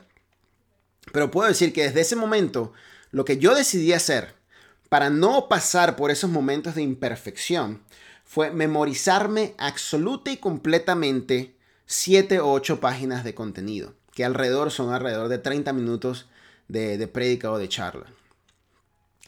Pero 1.14 1.30
puedo 1.30 1.48
decir 1.48 1.72
que 1.72 1.84
desde 1.84 2.00
ese 2.00 2.16
momento, 2.16 2.72
lo 3.12 3.24
que 3.24 3.38
yo 3.38 3.54
decidí 3.54 3.92
hacer 3.92 4.34
para 4.88 5.10
no 5.10 5.46
pasar 5.48 5.94
por 5.94 6.10
esos 6.10 6.28
momentos 6.28 6.74
de 6.74 6.82
imperfección 6.82 7.84
fue 8.24 8.50
memorizarme 8.50 9.54
absoluta 9.56 10.32
y 10.32 10.38
completamente 10.38 11.54
7 11.86 12.40
o 12.40 12.50
8 12.50 12.80
páginas 12.80 13.22
de 13.22 13.32
contenido, 13.32 13.94
que 14.12 14.24
alrededor 14.24 14.72
son 14.72 14.92
alrededor 14.92 15.28
de 15.28 15.38
30 15.38 15.72
minutos 15.72 16.26
de, 16.66 16.98
de 16.98 17.06
prédica 17.06 17.52
o 17.52 17.58
de 17.58 17.68
charla. 17.68 18.06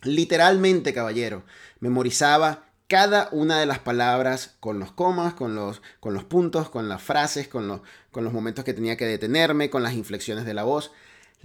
Literalmente, 0.03 0.93
caballero, 0.93 1.45
memorizaba 1.79 2.65
cada 2.89 3.29
una 3.31 3.61
de 3.61 3.67
las 3.67 3.79
palabras 3.79 4.57
con 4.59 4.81
los 4.81 4.91
comas, 4.91 5.35
con 5.35 5.55
los, 5.55 5.83
con 6.01 6.15
los 6.15 6.25
puntos, 6.25 6.69
con 6.69 6.89
las 6.89 7.01
frases, 7.01 7.47
con 7.47 7.69
los, 7.69 7.83
con 8.11 8.25
los 8.25 8.33
momentos 8.33 8.65
que 8.65 8.75
tenía 8.75 8.97
que 8.97 9.07
detenerme, 9.07 9.71
con 9.71 9.85
las 9.85 9.95
inflexiones 9.95 10.45
de 10.47 10.55
la 10.55 10.65
voz. 10.65 10.91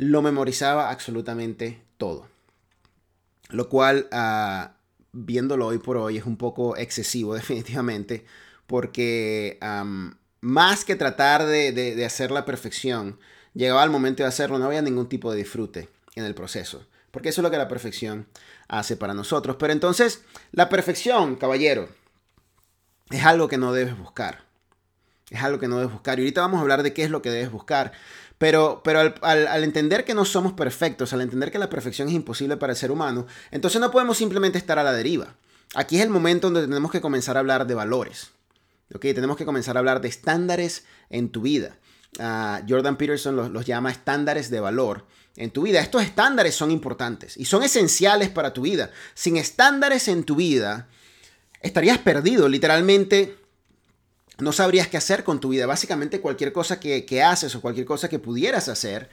Lo 0.01 0.23
memorizaba 0.23 0.89
absolutamente 0.89 1.79
todo. 1.97 2.27
Lo 3.49 3.69
cual, 3.69 4.07
ah, 4.11 4.77
viéndolo 5.11 5.67
hoy 5.67 5.77
por 5.77 5.97
hoy, 5.97 6.17
es 6.17 6.25
un 6.25 6.37
poco 6.37 6.75
excesivo 6.75 7.35
definitivamente, 7.35 8.25
porque 8.65 9.59
más 10.39 10.85
que 10.85 10.95
tratar 10.95 11.45
de, 11.45 11.71
de 11.71 12.03
hacer 12.03 12.31
la 12.31 12.45
perfección, 12.45 13.19
llegaba 13.53 13.83
el 13.83 13.91
momento 13.91 14.23
de 14.23 14.29
hacerlo, 14.29 14.57
no 14.57 14.65
había 14.65 14.81
ningún 14.81 15.07
tipo 15.07 15.31
de 15.31 15.37
disfrute 15.37 15.87
en 16.15 16.25
el 16.25 16.33
proceso. 16.33 16.87
Porque 17.11 17.29
eso 17.29 17.41
es 17.41 17.43
lo 17.43 17.51
que 17.51 17.57
la 17.57 17.67
perfección 17.67 18.25
hace 18.67 18.97
para 18.97 19.13
nosotros. 19.13 19.57
Pero 19.59 19.71
entonces, 19.71 20.23
la 20.51 20.67
perfección, 20.67 21.35
caballero, 21.35 21.89
es 23.11 23.23
algo 23.23 23.47
que 23.47 23.59
no 23.59 23.71
debes 23.71 23.95
buscar. 23.99 24.45
Es 25.29 25.43
algo 25.43 25.59
que 25.59 25.67
no 25.67 25.77
debes 25.77 25.93
buscar. 25.93 26.17
Y 26.17 26.23
ahorita 26.23 26.41
vamos 26.41 26.57
a 26.57 26.61
hablar 26.61 26.81
de 26.81 26.91
qué 26.91 27.03
es 27.03 27.11
lo 27.11 27.21
que 27.21 27.29
debes 27.29 27.51
buscar. 27.51 27.91
Pero, 28.41 28.81
pero 28.83 29.13
al, 29.21 29.63
entender 29.63 30.03
que 30.03 30.15
no 30.15 30.25
somos 30.25 30.53
perfectos, 30.53 31.13
al 31.13 31.21
entender 31.21 31.51
que 31.51 31.59
la 31.59 31.69
perfección 31.69 32.07
es 32.07 32.15
imposible 32.15 32.57
para 32.57 32.73
el 32.73 32.77
ser 32.77 32.89
humano, 32.89 33.27
entonces 33.51 33.79
no 33.79 33.91
podemos 33.91 34.17
simplemente 34.17 34.57
estar 34.57 34.79
a 34.79 34.83
la 34.83 34.93
deriva. 34.93 35.35
Aquí 35.75 35.97
es 35.97 36.01
el 36.01 36.09
momento 36.09 36.47
donde 36.49 36.67
tenemos 36.67 36.89
que 36.89 37.01
comenzar 37.01 37.37
a 37.37 37.41
hablar 37.41 37.67
de 37.67 37.75
valores. 37.75 38.31
¿okay? 38.95 39.13
Tenemos 39.13 39.37
que 39.37 39.45
comenzar 39.45 39.77
a 39.77 39.79
hablar 39.79 40.01
de 40.01 40.07
estándares 40.07 40.85
en 41.11 41.29
tu 41.29 41.43
vida. 41.43 41.77
Ah, 42.19 42.63
Jordan 42.67 42.97
Peterson 42.97 43.53
los 43.53 43.65
llama 43.67 43.91
estándares 43.91 44.49
de 44.49 44.59
valor 44.59 45.05
en 45.35 45.51
tu 45.51 45.61
vida. 45.61 45.79
Estos 45.79 46.01
estándares 46.01 46.55
son 46.55 46.71
importantes 46.71 47.37
y 47.37 47.45
son 47.45 47.61
esenciales 47.61 48.29
para 48.29 48.53
tu 48.53 48.63
vida. 48.63 48.89
Sin 49.13 49.37
estándares 49.37 50.07
en 50.07 50.23
tu 50.23 50.35
vida, 50.35 50.87
estarías 51.61 51.99
perdido. 51.99 52.49
Literalmente, 52.49 53.37
no 54.41 54.51
sabrías 54.51 54.87
qué 54.87 54.97
hacer 54.97 55.23
con 55.23 55.39
tu 55.39 55.49
vida. 55.49 55.65
Básicamente, 55.65 56.19
cualquier 56.19 56.51
cosa 56.51 56.79
que, 56.79 57.23
haces 57.23 57.55
o 57.55 57.61
cualquier 57.61 57.85
cosa 57.85 58.09
que 58.09 58.19
pudieras 58.19 58.67
hacer 58.67 59.09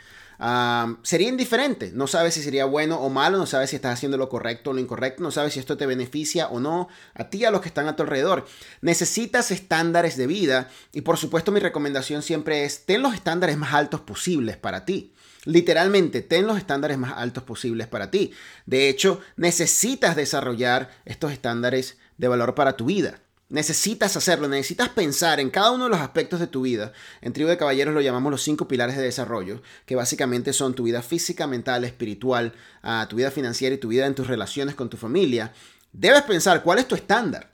sería 1.03 1.29
indiferente. 1.29 1.91
No 1.93 2.07
sabes 2.07 2.35
si 2.35 2.43
sería 2.43 2.65
bueno 2.65 2.97
o 3.01 3.09
malo, 3.11 3.39
no 3.39 3.47
sabes 3.47 3.71
si 3.71 3.77
estás 3.77 3.95
haciendo 3.95 4.17
lo 4.17 4.29
correcto 4.29 4.71
o 4.71 4.73
lo 4.73 4.81
incorrecto, 4.81 5.23
no 5.23 5.31
sabes 5.31 5.53
si 5.53 5.61
esto 5.61 5.77
te 5.77 5.87
beneficia 5.87 6.49
o 6.49 6.61
no 6.61 6.89
a 7.15 7.29
ti, 7.29 7.45
a 7.45 7.51
los 7.51 7.61
que 7.61 7.69
están 7.69 7.89
a 7.89 7.97
tu 7.97 8.05
alrededor. 8.05 8.47
Necesitas 8.81 9.51
estándares 9.51 10.17
de 10.17 10.27
vida 10.27 10.71
y 10.93 11.03
por 11.03 11.17
supuesto 11.17 11.53
mi 11.53 11.61
recomendación 11.61 12.23
siempre 12.23 12.65
es 12.65 12.87
ten 12.87 13.03
los 13.03 13.15
estándares 13.15 13.57
más 13.57 13.75
altos 13.75 14.01
posibles 14.01 14.57
para 14.57 14.85
ti. 14.85 15.13
Literalmente, 15.45 16.21
ten 16.21 16.47
los 16.47 16.59
estándares 16.59 16.99
más 16.99 17.15
altos 17.17 17.43
posibles 17.45 17.87
para 17.87 18.11
ti. 18.11 18.33
De 18.67 18.89
hecho, 18.89 19.21
necesitas 19.37 20.15
desarrollar 20.17 20.91
estos 21.05 21.33
estándares 21.33 21.97
de 22.17 22.29
valor 22.29 22.55
para 22.55 22.77
tu 22.77 22.87
vida. 22.87 23.21
Necesitas 23.51 24.15
hacerlo, 24.15 24.47
necesitas 24.47 24.91
pensar 24.91 25.41
en 25.41 25.49
cada 25.49 25.71
uno 25.71 25.85
de 25.85 25.91
los 25.91 26.01
aspectos 26.01 26.39
de 26.39 26.49
tu 26.49 26.63
vida. 26.63 26.93
En 27.23 27.33
Tribu 27.33 27.49
de 27.49 27.57
Caballeros 27.57 27.95
lo 27.95 28.03
llamamos 28.03 28.31
los 28.31 28.43
cinco 28.43 28.69
pilares 28.69 28.97
de 28.97 29.03
desarrollo, 29.03 29.63
que 29.87 29.97
básicamente 29.97 30.53
son 30.53 30.75
tu 30.75 30.83
vida 30.83 31.01
física, 31.01 31.47
mental, 31.47 31.85
espiritual, 31.85 32.53
ah, 32.83 33.07
tu 33.09 33.17
vida 33.17 33.31
financiera 33.31 33.75
y 33.75 33.79
tu 33.79 33.89
vida 33.89 34.07
en 34.07 34.15
tus 34.15 34.27
relaciones 34.27 34.75
con 34.75 34.91
tu 34.91 34.99
familia. 34.99 35.55
Debes 35.93 36.23
pensar 36.23 36.63
cuál 36.63 36.79
es 36.79 36.89
tu 36.89 36.95
estándar. 36.95 37.51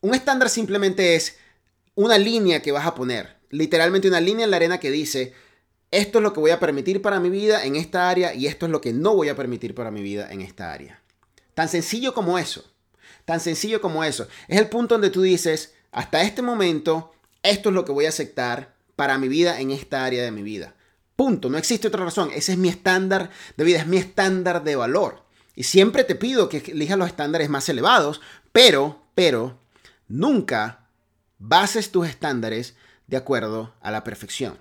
Un 0.00 0.14
estándar 0.14 0.48
simplemente 0.48 1.14
es 1.14 1.36
una 1.94 2.16
línea 2.16 2.62
que 2.62 2.72
vas 2.72 2.86
a 2.86 2.94
poner, 2.94 3.36
literalmente 3.50 4.08
una 4.08 4.20
línea 4.22 4.44
en 4.44 4.50
la 4.50 4.56
arena 4.56 4.80
que 4.80 4.90
dice, 4.90 5.34
esto 5.90 6.18
es 6.18 6.22
lo 6.22 6.32
que 6.32 6.40
voy 6.40 6.52
a 6.52 6.60
permitir 6.60 7.02
para 7.02 7.20
mi 7.20 7.28
vida 7.28 7.64
en 7.64 7.76
esta 7.76 8.08
área 8.08 8.32
y 8.32 8.46
esto 8.46 8.64
es 8.64 8.72
lo 8.72 8.80
que 8.80 8.94
no 8.94 9.14
voy 9.14 9.28
a 9.28 9.36
permitir 9.36 9.74
para 9.74 9.90
mi 9.90 10.00
vida 10.00 10.32
en 10.32 10.40
esta 10.40 10.72
área. 10.72 11.02
Tan 11.52 11.68
sencillo 11.68 12.14
como 12.14 12.38
eso. 12.38 12.69
Tan 13.30 13.38
sencillo 13.38 13.80
como 13.80 14.02
eso. 14.02 14.26
Es 14.48 14.58
el 14.58 14.68
punto 14.68 14.96
donde 14.96 15.08
tú 15.08 15.22
dices, 15.22 15.72
hasta 15.92 16.22
este 16.22 16.42
momento, 16.42 17.12
esto 17.44 17.68
es 17.68 17.74
lo 17.76 17.84
que 17.84 17.92
voy 17.92 18.06
a 18.06 18.08
aceptar 18.08 18.74
para 18.96 19.18
mi 19.18 19.28
vida 19.28 19.60
en 19.60 19.70
esta 19.70 20.04
área 20.04 20.24
de 20.24 20.32
mi 20.32 20.42
vida. 20.42 20.74
Punto. 21.14 21.48
No 21.48 21.56
existe 21.56 21.86
otra 21.86 22.04
razón. 22.04 22.32
Ese 22.34 22.50
es 22.50 22.58
mi 22.58 22.68
estándar 22.68 23.30
de 23.56 23.62
vida, 23.62 23.78
es 23.78 23.86
mi 23.86 23.98
estándar 23.98 24.64
de 24.64 24.74
valor. 24.74 25.22
Y 25.54 25.62
siempre 25.62 26.02
te 26.02 26.16
pido 26.16 26.48
que 26.48 26.56
elijas 26.72 26.98
los 26.98 27.06
estándares 27.06 27.48
más 27.48 27.68
elevados, 27.68 28.20
pero, 28.50 29.00
pero, 29.14 29.60
nunca 30.08 30.88
bases 31.38 31.92
tus 31.92 32.08
estándares 32.08 32.74
de 33.06 33.16
acuerdo 33.16 33.72
a 33.80 33.92
la 33.92 34.02
perfección 34.02 34.58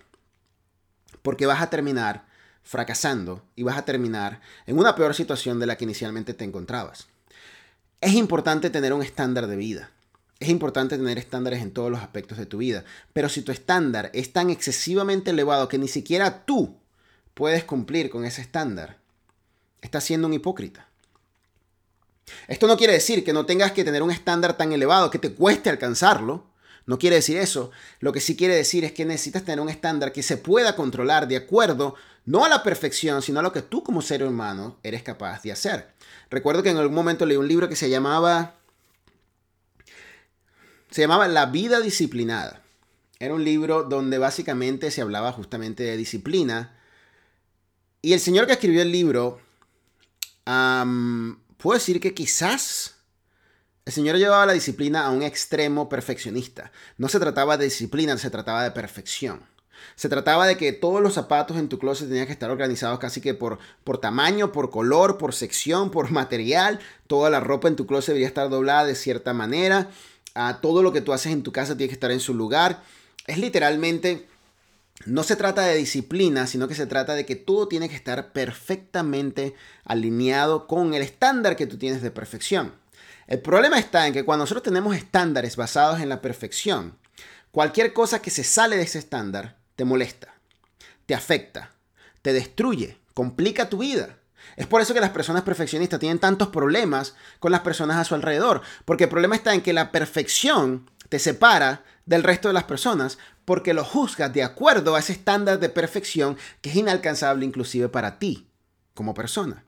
porque 1.23 1.47
vas 1.47 1.61
a 1.61 1.71
terminar 1.71 2.27
fracasando 2.61 3.43
y 3.55 3.63
vas 3.63 3.79
a 3.79 3.85
terminar 3.85 4.41
en 4.67 4.77
una 4.77 4.95
peor 4.95 5.15
situación 5.15 5.59
de 5.59 5.65
la 5.65 5.75
que 5.75 5.85
inicialmente 5.85 6.35
te 6.35 6.45
encontrabas. 6.45 7.09
Es 8.01 8.13
importante 8.13 8.70
tener 8.70 8.94
un 8.94 9.01
estándar 9.01 9.48
de 9.48 9.56
vida. 9.56 9.91
Es 10.39 10.48
importante 10.48 10.98
tener 10.98 11.18
estándares 11.18 11.62
en 11.62 11.72
todos 11.72 11.91
los 11.91 12.00
aspectos 12.00 12.38
de 12.38 12.46
tu 12.46 12.60
vida. 12.60 12.86
Pero 13.12 13.27
si 13.27 13.41
tu 13.41 13.51
estándar 13.51 14.10
es 14.13 14.32
tan 14.32 14.50
excesivamente 14.50 15.32
elevado 15.32 15.68
que 15.68 15.77
ni 15.77 15.89
siquiera 15.89 16.46
tú 16.46 16.77
puedes 17.34 17.65
cumplir 17.65 18.10
con 18.10 18.24
ese 18.24 18.41
estándar, 18.41 18.98
estás 19.82 20.06
siendo 20.06 20.27
un 20.27 20.34
hipócrita. 20.34 20.88
Esto 22.48 22.68
no 22.68 22.77
quiere 22.77 22.94
decir 22.94 23.24
que 23.25 23.34
no 23.34 23.46
tengas 23.46 23.74
que 23.74 23.84
tener 23.84 24.01
un 24.01 24.12
estándar 24.12 24.56
tan 24.56 24.72
elevado 24.72 25.10
que 25.10 25.20
te 25.20 25.34
cueste 25.34 25.70
alcanzarlo. 25.70 26.46
No 26.89 26.98
quiere 26.98 27.17
decir 27.17 27.38
eso. 27.38 27.69
Lo 28.00 28.12
que 28.12 28.19
sí 28.19 28.36
quiere 28.36 28.55
decir 28.55 28.84
es 28.84 28.91
que 28.93 29.05
necesitas 29.05 29.43
tener 29.43 29.60
un 29.60 29.69
estándar 29.69 30.12
que 30.12 30.24
se 30.24 30.38
pueda 30.38 30.75
controlar 30.75 31.27
de 31.27 31.38
acuerdo 31.38 31.93
no 32.25 32.46
a 32.46 32.50
la 32.50 32.63
perfección, 32.63 33.22
sino 33.22 33.39
a 33.39 33.43
lo 33.43 33.53
que 33.53 33.62
tú 33.62 33.84
como 33.84 34.01
ser 34.01 34.24
humano 34.24 34.79
eres 34.81 35.03
capaz 35.03 35.43
de 35.43 35.51
hacer. 35.51 35.91
Recuerdo 36.31 36.63
que 36.63 36.72
en 36.72 36.77
algún 36.77 36.96
momento 36.96 37.27
leí 37.27 37.38
un 37.38 37.48
libro 37.48 37.69
que 37.69 37.75
se 37.75 37.91
llamaba 37.91 38.55
se 40.89 41.01
llamaba 41.01 41.27
La 41.27 41.46
vida 41.46 41.79
disciplinada. 41.79 42.63
Era 43.19 43.36
un 43.36 43.46
libro 43.46 43.84
donde 43.84 44.17
básicamente 44.17 44.89
se 44.89 45.01
hablaba 45.01 45.31
justamente 45.31 45.84
de 45.84 45.96
disciplina. 45.96 46.75
Y 48.01 48.13
el 48.13 48.19
señor 48.19 48.48
que 48.48 48.53
escribió 48.53 48.81
el 48.81 48.91
libro, 48.91 49.39
puedo 50.43 51.77
decir 51.77 52.00
que 52.00 52.15
quizás 52.15 52.96
el 53.89 53.93
Señor 53.93 54.17
llevaba 54.17 54.46
la 54.46 54.53
disciplina 54.53 55.03
a 55.03 55.10
un 55.10 55.24
extremo 55.24 55.89
perfeccionista. 55.89 56.72
No 57.00 57.08
se 57.08 57.19
trataba 57.19 57.58
de 57.58 57.65
disciplina, 57.65 58.15
se 58.19 58.29
trataba 58.29 58.63
de 58.63 58.69
perfección. 58.69 59.41
Se 59.96 60.10
trataba 60.10 60.46
de 60.46 60.58
que 60.58 60.74
todos 60.74 61.01
los 61.01 61.15
zapatos 61.15 61.58
en 61.58 61.69
tu 61.69 61.79
closet 61.79 62.08
tenían 62.08 62.27
que 62.27 62.34
estar 62.34 62.51
organizados 62.51 63.00
casi 63.00 63.19
que 63.19 63.34
por, 63.34 63.58
por 63.84 63.98
tamaño, 63.98 64.51
por 64.51 64.69
color, 64.69 65.17
por 65.17 65.34
sección, 65.34 65.89
por 65.89 66.12
material. 66.12 66.79
Toda 67.08 67.31
la 67.31 67.39
ropa 67.39 67.67
en 67.67 67.75
tu 67.75 67.88
closet 67.88 68.10
debería 68.10 68.27
estar 68.27 68.48
doblada 68.48 68.86
de 68.86 68.93
cierta 68.93 69.34
manera. 69.34 69.89
Ah, 70.36 70.60
todo 70.62 70.84
lo 70.84 70.93
que 70.93 71.01
tú 71.01 71.12
haces 71.12 71.31
en 71.31 71.41
tu 71.41 71.51
casa 71.51 71.75
tiene 71.75 71.89
que 71.89 71.96
estar 71.96 72.12
en 72.12 72.19
su 72.19 72.36
lugar. 72.36 72.84
Es 73.25 73.39
literalmente, 73.39 74.27
no 75.08 75.24
se 75.24 75.36
trata 75.36 75.63
de 75.63 75.77
disciplina, 75.77 76.46
sino 76.46 76.67
que 76.67 76.75
se 76.75 76.86
trata 76.86 77.15
de 77.15 77.25
que 77.25 77.36
todo 77.36 77.67
tiene 77.67 77.89
que 77.89 77.96
estar 77.96 78.34
perfectamente 78.34 79.55
alineado 79.84 80.67
con 80.67 80.93
el 80.93 81.01
estándar 81.01 81.55
que 81.55 81.65
tú 81.65 81.79
tienes 81.79 82.03
de 82.03 82.12
perfección. 82.12 82.74
El 83.29 83.41
problema 83.41 83.77
está 83.77 84.07
en 84.07 84.13
que 84.13 84.25
cuando 84.25 84.41
nosotros 84.41 84.63
tenemos 84.63 84.95
estándares 84.95 85.55
basados 85.55 86.00
en 86.00 86.09
la 86.09 86.19
perfección, 86.19 86.98
cualquier 87.51 87.93
cosa 87.93 88.24
que 88.24 88.31
se 88.31 88.43
sale 88.43 88.75
de 88.75 88.81
ese 88.81 88.98
estándar 88.98 89.55
te 89.75 89.86
molesta, 89.86 90.33
te 91.05 91.13
afecta, 91.13 91.69
te 92.24 92.33
destruye, 92.33 92.98
complica 93.13 93.69
tu 93.69 93.77
vida. 93.77 94.17
Es 94.55 94.65
por 94.65 94.81
eso 94.81 94.95
que 94.95 95.00
las 95.00 95.12
personas 95.12 95.43
perfeccionistas 95.43 96.00
tienen 96.00 96.17
tantos 96.17 96.48
problemas 96.48 97.13
con 97.39 97.51
las 97.51 97.62
personas 97.62 97.98
a 97.98 98.03
su 98.03 98.15
alrededor, 98.15 98.63
porque 98.83 99.03
el 99.03 99.12
problema 99.12 99.36
está 99.36 99.53
en 99.53 99.62
que 99.62 99.74
la 99.74 99.91
perfección 99.91 100.89
te 101.09 101.19
separa 101.19 101.83
del 102.07 102.24
resto 102.24 102.48
de 102.48 102.55
las 102.55 102.63
personas 102.63 103.19
porque 103.45 103.75
lo 103.75 103.86
juzgas 103.86 104.33
de 104.33 104.41
acuerdo 104.41 104.95
a 104.95 105.00
ese 105.01 105.13
estándar 105.13 105.59
de 105.59 105.69
perfección 105.69 106.36
que 106.62 106.71
es 106.71 106.75
inalcanzable 106.75 107.45
inclusive 107.45 107.89
para 107.89 108.17
ti 108.17 108.48
como 108.95 109.13
persona. 109.13 109.63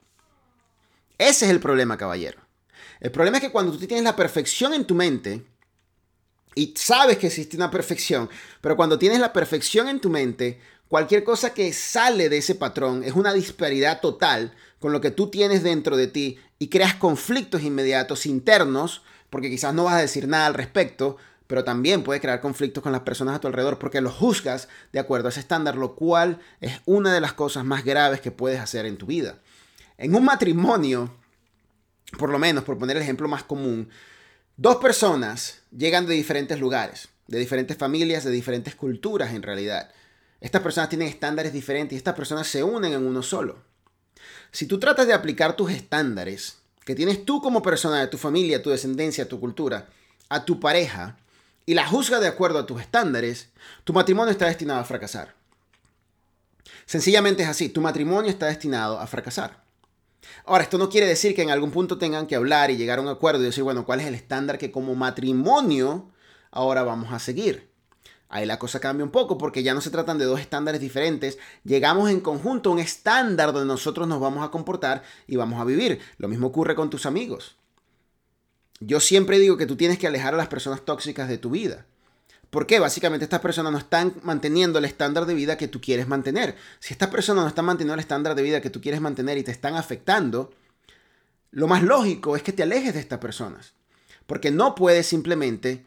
Ese 1.19 1.45
es 1.45 1.51
el 1.51 1.59
problema, 1.59 1.95
caballero. 1.95 2.50
El 2.99 3.11
problema 3.11 3.37
es 3.37 3.43
que 3.43 3.51
cuando 3.51 3.71
tú 3.71 3.79
tienes 3.79 4.03
la 4.03 4.15
perfección 4.15 4.73
en 4.73 4.85
tu 4.85 4.95
mente, 4.95 5.43
y 6.55 6.73
sabes 6.75 7.17
que 7.17 7.27
existe 7.27 7.55
una 7.55 7.71
perfección, 7.71 8.29
pero 8.59 8.75
cuando 8.75 8.99
tienes 8.99 9.19
la 9.19 9.33
perfección 9.33 9.87
en 9.87 9.99
tu 9.99 10.09
mente, 10.09 10.59
cualquier 10.87 11.23
cosa 11.23 11.53
que 11.53 11.71
sale 11.71 12.29
de 12.29 12.37
ese 12.37 12.55
patrón 12.55 13.03
es 13.03 13.13
una 13.13 13.33
disparidad 13.33 14.01
total 14.01 14.53
con 14.79 14.91
lo 14.91 14.99
que 14.99 15.11
tú 15.11 15.29
tienes 15.29 15.63
dentro 15.63 15.95
de 15.95 16.07
ti 16.07 16.39
y 16.59 16.67
creas 16.67 16.95
conflictos 16.95 17.63
inmediatos 17.63 18.25
internos, 18.25 19.01
porque 19.29 19.49
quizás 19.49 19.73
no 19.73 19.85
vas 19.85 19.95
a 19.95 20.01
decir 20.01 20.27
nada 20.27 20.47
al 20.47 20.53
respecto, 20.53 21.17
pero 21.47 21.63
también 21.63 22.03
puede 22.03 22.21
crear 22.21 22.41
conflictos 22.41 22.81
con 22.81 22.91
las 22.91 23.01
personas 23.01 23.35
a 23.35 23.39
tu 23.39 23.47
alrededor 23.47 23.77
porque 23.77 24.01
los 24.01 24.13
juzgas 24.13 24.67
de 24.91 24.99
acuerdo 24.99 25.27
a 25.27 25.31
ese 25.31 25.41
estándar, 25.41 25.75
lo 25.75 25.95
cual 25.95 26.39
es 26.59 26.79
una 26.85 27.13
de 27.13 27.21
las 27.21 27.33
cosas 27.33 27.63
más 27.63 27.83
graves 27.83 28.21
que 28.21 28.31
puedes 28.31 28.59
hacer 28.59 28.85
en 28.85 28.97
tu 28.97 29.05
vida. 29.05 29.39
En 29.97 30.15
un 30.15 30.25
matrimonio, 30.25 31.13
por 32.17 32.29
lo 32.29 32.39
menos 32.39 32.63
por 32.63 32.77
poner 32.77 32.97
el 32.97 33.03
ejemplo 33.03 33.27
más 33.27 33.43
común, 33.43 33.89
dos 34.57 34.77
personas 34.77 35.59
llegan 35.71 36.05
de 36.05 36.13
diferentes 36.13 36.59
lugares, 36.59 37.09
de 37.27 37.39
diferentes 37.39 37.77
familias, 37.77 38.23
de 38.23 38.31
diferentes 38.31 38.75
culturas 38.75 39.33
en 39.33 39.43
realidad. 39.43 39.91
Estas 40.39 40.61
personas 40.61 40.89
tienen 40.89 41.07
estándares 41.07 41.53
diferentes 41.53 41.93
y 41.93 41.97
estas 41.97 42.15
personas 42.15 42.47
se 42.47 42.63
unen 42.63 42.93
en 42.93 43.05
uno 43.05 43.21
solo. 43.21 43.63
Si 44.51 44.65
tú 44.65 44.79
tratas 44.79 45.07
de 45.07 45.13
aplicar 45.13 45.55
tus 45.55 45.71
estándares 45.71 46.57
que 46.85 46.95
tienes 46.95 47.25
tú 47.25 47.41
como 47.41 47.61
persona 47.61 47.99
de 47.99 48.07
tu 48.07 48.17
familia, 48.17 48.61
tu 48.61 48.71
descendencia, 48.71 49.29
tu 49.29 49.39
cultura, 49.39 49.87
a 50.29 50.45
tu 50.45 50.59
pareja, 50.59 51.17
y 51.65 51.73
la 51.73 51.87
juzga 51.87 52.19
de 52.19 52.27
acuerdo 52.27 52.59
a 52.59 52.65
tus 52.65 52.81
estándares, 52.81 53.49
tu 53.83 53.93
matrimonio 53.93 54.31
está 54.31 54.47
destinado 54.47 54.79
a 54.79 54.83
fracasar. 54.83 55.35
Sencillamente 56.85 57.43
es 57.43 57.49
así, 57.49 57.69
tu 57.69 57.81
matrimonio 57.81 58.29
está 58.29 58.47
destinado 58.47 58.99
a 58.99 59.07
fracasar. 59.07 59.60
Ahora, 60.45 60.63
esto 60.63 60.77
no 60.77 60.89
quiere 60.89 61.07
decir 61.07 61.35
que 61.35 61.41
en 61.41 61.49
algún 61.49 61.71
punto 61.71 61.97
tengan 61.97 62.27
que 62.27 62.35
hablar 62.35 62.71
y 62.71 62.77
llegar 62.77 62.99
a 62.99 63.01
un 63.01 63.07
acuerdo 63.07 63.41
y 63.41 63.45
decir, 63.45 63.63
bueno, 63.63 63.85
¿cuál 63.85 64.01
es 64.01 64.07
el 64.07 64.15
estándar 64.15 64.57
que 64.57 64.71
como 64.71 64.95
matrimonio 64.95 66.09
ahora 66.51 66.83
vamos 66.83 67.11
a 67.13 67.19
seguir? 67.19 67.69
Ahí 68.29 68.45
la 68.45 68.59
cosa 68.59 68.79
cambia 68.79 69.03
un 69.03 69.11
poco 69.11 69.37
porque 69.37 69.61
ya 69.61 69.73
no 69.73 69.81
se 69.81 69.89
tratan 69.89 70.17
de 70.17 70.23
dos 70.23 70.39
estándares 70.39 70.79
diferentes. 70.79 71.37
Llegamos 71.65 72.09
en 72.09 72.21
conjunto 72.21 72.69
a 72.69 72.73
un 72.73 72.79
estándar 72.79 73.51
donde 73.51 73.67
nosotros 73.67 74.07
nos 74.07 74.21
vamos 74.21 74.45
a 74.45 74.51
comportar 74.51 75.03
y 75.27 75.35
vamos 75.35 75.59
a 75.59 75.65
vivir. 75.65 75.99
Lo 76.17 76.29
mismo 76.29 76.47
ocurre 76.47 76.73
con 76.73 76.89
tus 76.89 77.05
amigos. 77.05 77.57
Yo 78.79 79.01
siempre 79.01 79.37
digo 79.37 79.57
que 79.57 79.65
tú 79.65 79.75
tienes 79.75 79.99
que 79.99 80.07
alejar 80.07 80.33
a 80.33 80.37
las 80.37 80.47
personas 80.47 80.85
tóxicas 80.85 81.27
de 81.27 81.37
tu 81.37 81.49
vida. 81.49 81.85
¿Por 82.51 82.67
qué? 82.67 82.79
Básicamente 82.79 83.23
estas 83.23 83.39
personas 83.39 83.71
no 83.71 83.77
están 83.77 84.13
manteniendo 84.23 84.77
el 84.77 84.85
estándar 84.85 85.25
de 85.25 85.33
vida 85.33 85.57
que 85.57 85.69
tú 85.69 85.79
quieres 85.79 86.09
mantener. 86.09 86.57
Si 86.79 86.93
estas 86.93 87.07
personas 87.07 87.43
no 87.45 87.47
están 87.47 87.63
manteniendo 87.63 87.93
el 87.93 88.01
estándar 88.01 88.35
de 88.35 88.43
vida 88.43 88.59
que 88.59 88.69
tú 88.69 88.81
quieres 88.81 88.99
mantener 88.99 89.37
y 89.37 89.43
te 89.43 89.51
están 89.51 89.75
afectando, 89.75 90.53
lo 91.51 91.67
más 91.67 91.81
lógico 91.81 92.35
es 92.35 92.43
que 92.43 92.51
te 92.51 92.63
alejes 92.63 92.93
de 92.93 92.99
estas 92.99 93.19
personas. 93.19 93.73
Porque 94.27 94.51
no 94.51 94.75
puedes 94.75 95.07
simplemente 95.07 95.85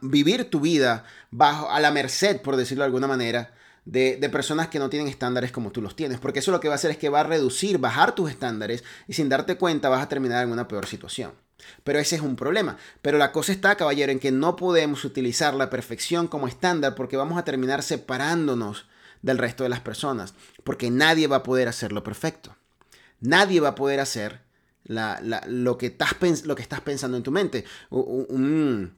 vivir 0.00 0.50
tu 0.50 0.58
vida 0.58 1.04
bajo 1.30 1.70
a 1.70 1.78
la 1.78 1.92
merced, 1.92 2.42
por 2.42 2.56
decirlo 2.56 2.82
de 2.82 2.86
alguna 2.86 3.06
manera, 3.06 3.54
de, 3.84 4.16
de, 4.16 4.28
personas 4.28 4.66
que 4.66 4.80
no 4.80 4.90
tienen 4.90 5.06
estándares 5.06 5.52
como 5.52 5.70
tú 5.70 5.80
los 5.82 5.94
tienes. 5.94 6.18
Porque 6.18 6.40
eso 6.40 6.50
lo 6.50 6.58
que 6.58 6.66
va 6.66 6.74
a 6.74 6.76
hacer 6.76 6.90
es 6.90 6.98
que 6.98 7.10
va 7.10 7.20
a 7.20 7.24
reducir, 7.24 7.78
bajar 7.78 8.16
tus 8.16 8.28
estándares 8.28 8.82
y 9.06 9.12
sin 9.12 9.28
darte 9.28 9.56
cuenta 9.56 9.88
vas 9.88 10.02
a 10.02 10.08
terminar 10.08 10.42
en 10.42 10.50
una 10.50 10.66
peor 10.66 10.86
situación. 10.86 11.45
Pero 11.84 11.98
ese 11.98 12.16
es 12.16 12.22
un 12.22 12.36
problema. 12.36 12.76
Pero 13.02 13.18
la 13.18 13.32
cosa 13.32 13.52
está, 13.52 13.76
caballero, 13.76 14.12
en 14.12 14.18
que 14.18 14.32
no 14.32 14.56
podemos 14.56 15.04
utilizar 15.04 15.54
la 15.54 15.70
perfección 15.70 16.28
como 16.28 16.48
estándar 16.48 16.94
porque 16.94 17.16
vamos 17.16 17.38
a 17.38 17.44
terminar 17.44 17.82
separándonos 17.82 18.86
del 19.22 19.38
resto 19.38 19.62
de 19.64 19.70
las 19.70 19.80
personas. 19.80 20.34
Porque 20.64 20.90
nadie 20.90 21.26
va 21.26 21.36
a 21.36 21.42
poder 21.42 21.68
hacerlo 21.68 22.02
perfecto. 22.02 22.56
Nadie 23.20 23.60
va 23.60 23.68
a 23.70 23.74
poder 23.74 24.00
hacer 24.00 24.42
la, 24.84 25.18
la, 25.22 25.42
lo, 25.46 25.78
que 25.78 25.86
estás, 25.86 26.14
lo 26.44 26.54
que 26.54 26.62
estás 26.62 26.80
pensando 26.80 27.16
en 27.16 27.22
tu 27.22 27.30
mente. 27.30 27.64
Un, 27.90 28.96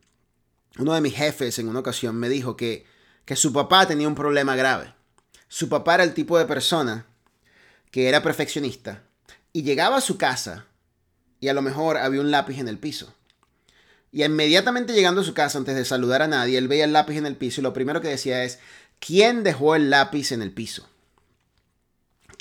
uno 0.79 0.95
de 0.95 1.01
mis 1.01 1.15
jefes 1.15 1.59
en 1.59 1.69
una 1.69 1.81
ocasión 1.81 2.17
me 2.17 2.29
dijo 2.29 2.57
que, 2.57 2.87
que 3.25 3.37
su 3.37 3.53
papá 3.53 3.87
tenía 3.87 4.09
un 4.09 4.15
problema 4.15 4.57
grave. 4.57 4.95
Su 5.49 5.69
papá 5.69 5.95
era 5.95 6.05
el 6.05 6.15
tipo 6.15 6.39
de 6.39 6.45
persona 6.45 7.07
que 7.91 8.09
era 8.09 8.23
perfeccionista 8.23 9.05
y 9.53 9.63
llegaba 9.63 9.97
a 9.97 10.03
su 10.03 10.19
casa 10.19 10.67
y 11.41 11.49
a 11.49 11.55
lo 11.55 11.63
mejor 11.63 11.97
había 11.97 12.21
un 12.21 12.31
lápiz 12.31 12.59
en 12.59 12.69
el 12.69 12.79
piso. 12.79 13.15
Y 14.11 14.25
inmediatamente 14.25 14.95
llegando 14.95 15.21
a 15.21 15.25
su 15.25 15.35
casa, 15.35 15.59
antes 15.59 15.77
de 15.77 15.85
saludar 15.85 16.23
a 16.23 16.29
nadie, 16.29 16.59
él 16.59 16.69
veía 16.69 16.85
el 16.85 16.93
lápiz 16.93 17.17
en 17.17 17.27
el 17.27 17.37
piso 17.37 17.61
y 17.61 17.65
lo 17.65 17.73
primero 17.73 18.01
que 18.01 18.09
decía 18.09 18.43
es, 18.45 18.59
¿quién 18.99 19.45
dejó 19.45 19.75
el 19.75 19.91
lápiz 19.91 20.33
en 20.33 20.43
el 20.43 20.53
piso? 20.53 20.89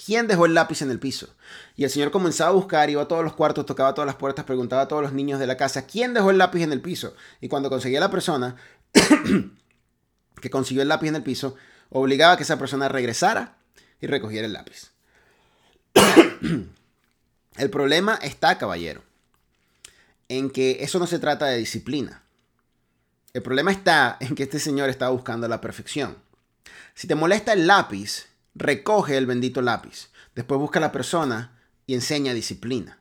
¿Quién 0.05 0.27
dejó 0.27 0.45
el 0.45 0.53
lápiz 0.53 0.81
en 0.81 0.91
el 0.91 0.99
piso? 0.99 1.27
Y 1.75 1.83
el 1.83 1.89
señor 1.89 2.11
comenzaba 2.11 2.51
a 2.51 2.53
buscar, 2.53 2.89
iba 2.89 3.01
a 3.01 3.07
todos 3.07 3.23
los 3.23 3.33
cuartos, 3.33 3.65
tocaba 3.65 3.93
todas 3.93 4.05
las 4.05 4.15
puertas, 4.15 4.45
preguntaba 4.45 4.83
a 4.83 4.87
todos 4.87 5.01
los 5.01 5.11
niños 5.11 5.39
de 5.39 5.47
la 5.47 5.57
casa, 5.57 5.85
¿quién 5.85 6.13
dejó 6.13 6.31
el 6.31 6.37
lápiz 6.37 6.63
en 6.63 6.71
el 6.71 6.79
piso? 6.79 7.13
Y 7.41 7.49
cuando 7.49 7.69
conseguía 7.69 7.99
la 7.99 8.09
persona 8.09 8.55
que 10.41 10.49
consiguió 10.49 10.83
el 10.83 10.87
lápiz 10.87 11.09
en 11.09 11.17
el 11.17 11.23
piso, 11.23 11.55
obligaba 11.89 12.33
a 12.33 12.37
que 12.37 12.43
esa 12.43 12.57
persona 12.57 12.87
regresara 12.87 13.57
y 13.99 14.07
recogiera 14.07 14.45
el 14.45 14.53
lápiz. 14.53 14.91
el 17.57 17.69
problema 17.69 18.19
está, 18.21 18.57
caballero, 18.57 19.03
en 20.29 20.49
que 20.49 20.77
eso 20.81 20.99
no 20.99 21.07
se 21.07 21.19
trata 21.19 21.47
de 21.47 21.57
disciplina. 21.57 22.23
El 23.33 23.41
problema 23.41 23.71
está 23.71 24.17
en 24.21 24.35
que 24.35 24.43
este 24.43 24.59
señor 24.59 24.89
está 24.89 25.09
buscando 25.09 25.47
la 25.47 25.61
perfección. 25.61 26.17
Si 26.93 27.07
te 27.07 27.15
molesta 27.15 27.53
el 27.53 27.67
lápiz, 27.67 28.27
recoge 28.55 29.17
el 29.17 29.25
bendito 29.25 29.61
lápiz. 29.61 30.09
Después 30.35 30.59
busca 30.59 30.79
a 30.79 30.81
la 30.81 30.91
persona 30.91 31.59
y 31.85 31.93
enseña 31.93 32.33
disciplina. 32.33 32.99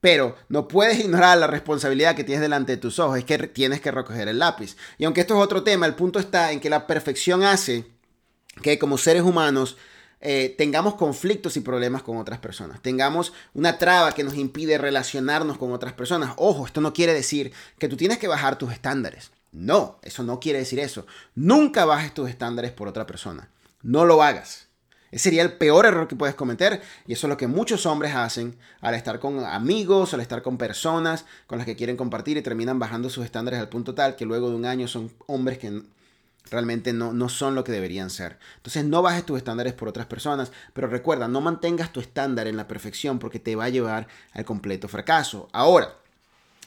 Pero 0.00 0.36
no 0.48 0.68
puedes 0.68 0.98
ignorar 1.04 1.38
la 1.38 1.46
responsabilidad 1.46 2.14
que 2.14 2.24
tienes 2.24 2.42
delante 2.42 2.72
de 2.72 2.78
tus 2.78 2.98
ojos, 2.98 3.18
es 3.18 3.24
que 3.24 3.38
tienes 3.48 3.80
que 3.80 3.90
recoger 3.90 4.28
el 4.28 4.38
lápiz. 4.38 4.76
Y 4.98 5.04
aunque 5.04 5.22
esto 5.22 5.34
es 5.34 5.42
otro 5.42 5.62
tema, 5.62 5.86
el 5.86 5.94
punto 5.94 6.18
está 6.18 6.52
en 6.52 6.60
que 6.60 6.70
la 6.70 6.86
perfección 6.86 7.42
hace 7.42 7.86
que 8.62 8.78
como 8.78 8.96
seres 8.96 9.22
humanos 9.22 9.76
eh, 10.20 10.54
tengamos 10.56 10.94
conflictos 10.94 11.56
y 11.56 11.60
problemas 11.60 12.02
con 12.02 12.16
otras 12.16 12.38
personas, 12.38 12.80
tengamos 12.80 13.32
una 13.54 13.78
traba 13.78 14.12
que 14.12 14.24
nos 14.24 14.34
impide 14.34 14.78
relacionarnos 14.78 15.58
con 15.58 15.72
otras 15.72 15.92
personas. 15.92 16.34
Ojo, 16.36 16.66
esto 16.66 16.80
no 16.80 16.92
quiere 16.92 17.12
decir 17.12 17.52
que 17.78 17.88
tú 17.88 17.96
tienes 17.96 18.18
que 18.18 18.28
bajar 18.28 18.58
tus 18.58 18.72
estándares. 18.72 19.30
No, 19.52 19.98
eso 20.02 20.22
no 20.22 20.40
quiere 20.40 20.58
decir 20.58 20.78
eso. 20.80 21.06
Nunca 21.34 21.84
bajes 21.84 22.12
tus 22.12 22.28
estándares 22.28 22.72
por 22.72 22.88
otra 22.88 23.06
persona. 23.06 23.48
No 23.82 24.04
lo 24.04 24.22
hagas. 24.22 24.66
Ese 25.10 25.24
sería 25.24 25.42
el 25.42 25.52
peor 25.52 25.86
error 25.86 26.08
que 26.08 26.16
puedes 26.16 26.34
cometer 26.34 26.82
y 27.06 27.12
eso 27.12 27.26
es 27.26 27.30
lo 27.30 27.36
que 27.36 27.46
muchos 27.46 27.86
hombres 27.86 28.14
hacen 28.14 28.58
al 28.80 28.94
estar 28.94 29.20
con 29.20 29.44
amigos, 29.44 30.12
al 30.12 30.20
estar 30.20 30.42
con 30.42 30.58
personas 30.58 31.24
con 31.46 31.58
las 31.58 31.66
que 31.66 31.76
quieren 31.76 31.96
compartir 31.96 32.36
y 32.36 32.42
terminan 32.42 32.78
bajando 32.78 33.08
sus 33.08 33.24
estándares 33.24 33.60
al 33.60 33.68
punto 33.68 33.94
tal 33.94 34.16
que 34.16 34.26
luego 34.26 34.50
de 34.50 34.56
un 34.56 34.66
año 34.66 34.88
son 34.88 35.12
hombres 35.26 35.58
que 35.58 35.82
realmente 36.50 36.92
no, 36.92 37.12
no 37.12 37.28
son 37.28 37.54
lo 37.54 37.64
que 37.64 37.72
deberían 37.72 38.10
ser. 38.10 38.38
Entonces 38.56 38.84
no 38.84 39.02
bajes 39.02 39.26
tus 39.26 39.38
estándares 39.38 39.72
por 39.72 39.88
otras 39.88 40.06
personas, 40.06 40.52
pero 40.72 40.88
recuerda, 40.88 41.28
no 41.28 41.40
mantengas 41.40 41.92
tu 41.92 42.00
estándar 42.00 42.46
en 42.46 42.56
la 42.56 42.68
perfección 42.68 43.18
porque 43.18 43.38
te 43.38 43.56
va 43.56 43.64
a 43.64 43.70
llevar 43.70 44.08
al 44.32 44.44
completo 44.44 44.88
fracaso. 44.88 45.48
Ahora, 45.52 45.94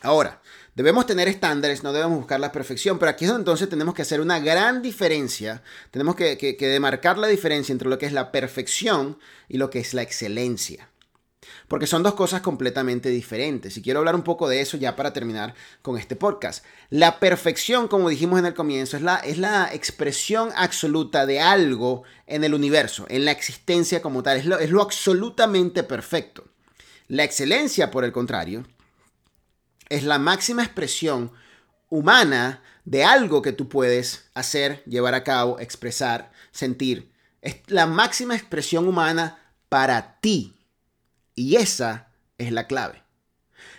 Ahora, 0.01 0.41
debemos 0.75 1.05
tener 1.05 1.27
estándares, 1.27 1.83
no 1.83 1.91
debemos 1.91 2.19
buscar 2.19 2.39
la 2.39 2.53
perfección, 2.53 2.99
pero 2.99 3.11
aquí 3.11 3.25
es 3.25 3.31
donde 3.31 3.41
entonces 3.41 3.67
tenemos 3.67 3.93
que 3.93 4.01
hacer 4.01 4.21
una 4.21 4.39
gran 4.39 4.81
diferencia, 4.81 5.61
tenemos 5.91 6.15
que, 6.15 6.37
que, 6.37 6.67
demarcar 6.67 7.17
la 7.17 7.27
diferencia 7.27 7.73
entre 7.73 7.89
lo 7.89 7.97
que 7.97 8.05
es 8.05 8.13
la 8.13 8.31
perfección 8.31 9.17
y 9.49 9.57
lo 9.57 9.69
que 9.69 9.79
es 9.79 9.93
la 9.93 10.01
excelencia. 10.01 10.87
Porque 11.67 11.87
son 11.87 12.03
dos 12.03 12.13
cosas 12.13 12.41
completamente 12.41 13.09
diferentes. 13.09 13.77
Y 13.77 13.81
quiero 13.81 13.99
hablar 13.99 14.15
un 14.15 14.23
poco 14.23 14.47
de 14.47 14.61
eso 14.61 14.77
ya 14.77 14.95
para 14.95 15.13
terminar 15.13 15.53
con 15.81 15.97
este 15.97 16.15
podcast. 16.15 16.65
La 16.89 17.19
perfección, 17.19 17.87
como 17.87 18.09
dijimos 18.09 18.39
en 18.39 18.45
el 18.45 18.53
comienzo, 18.53 18.97
es 18.97 19.03
la, 19.03 19.17
es 19.17 19.37
la 19.37 19.73
expresión 19.73 20.49
absoluta 20.55 21.25
de 21.25 21.39
algo 21.39 22.03
en 22.27 22.43
el 22.43 22.53
universo, 22.53 23.05
en 23.09 23.25
la 23.25 23.31
existencia 23.31 24.01
como 24.01 24.23
tal. 24.23 24.37
Es 24.37 24.45
lo, 24.45 24.59
es 24.59 24.69
lo 24.69 24.81
absolutamente 24.81 25.83
perfecto. 25.83 26.45
La 27.07 27.23
excelencia, 27.23 27.89
por 27.89 28.03
el 28.03 28.11
contrario, 28.11 28.65
es 29.89 30.03
la 30.03 30.19
máxima 30.19 30.63
expresión 30.63 31.31
humana 31.89 32.61
de 32.85 33.03
algo 33.03 33.41
que 33.41 33.51
tú 33.51 33.67
puedes 33.69 34.29
hacer, 34.33 34.83
llevar 34.85 35.13
a 35.13 35.23
cabo, 35.23 35.59
expresar, 35.59 36.31
sentir. 36.51 37.11
Es 37.41 37.57
la 37.67 37.85
máxima 37.85 38.35
expresión 38.35 38.87
humana 38.87 39.39
para 39.69 40.19
ti. 40.19 40.58
Y 41.39 41.55
esa 41.55 42.09
es 42.37 42.51
la 42.51 42.67
clave. 42.67 43.01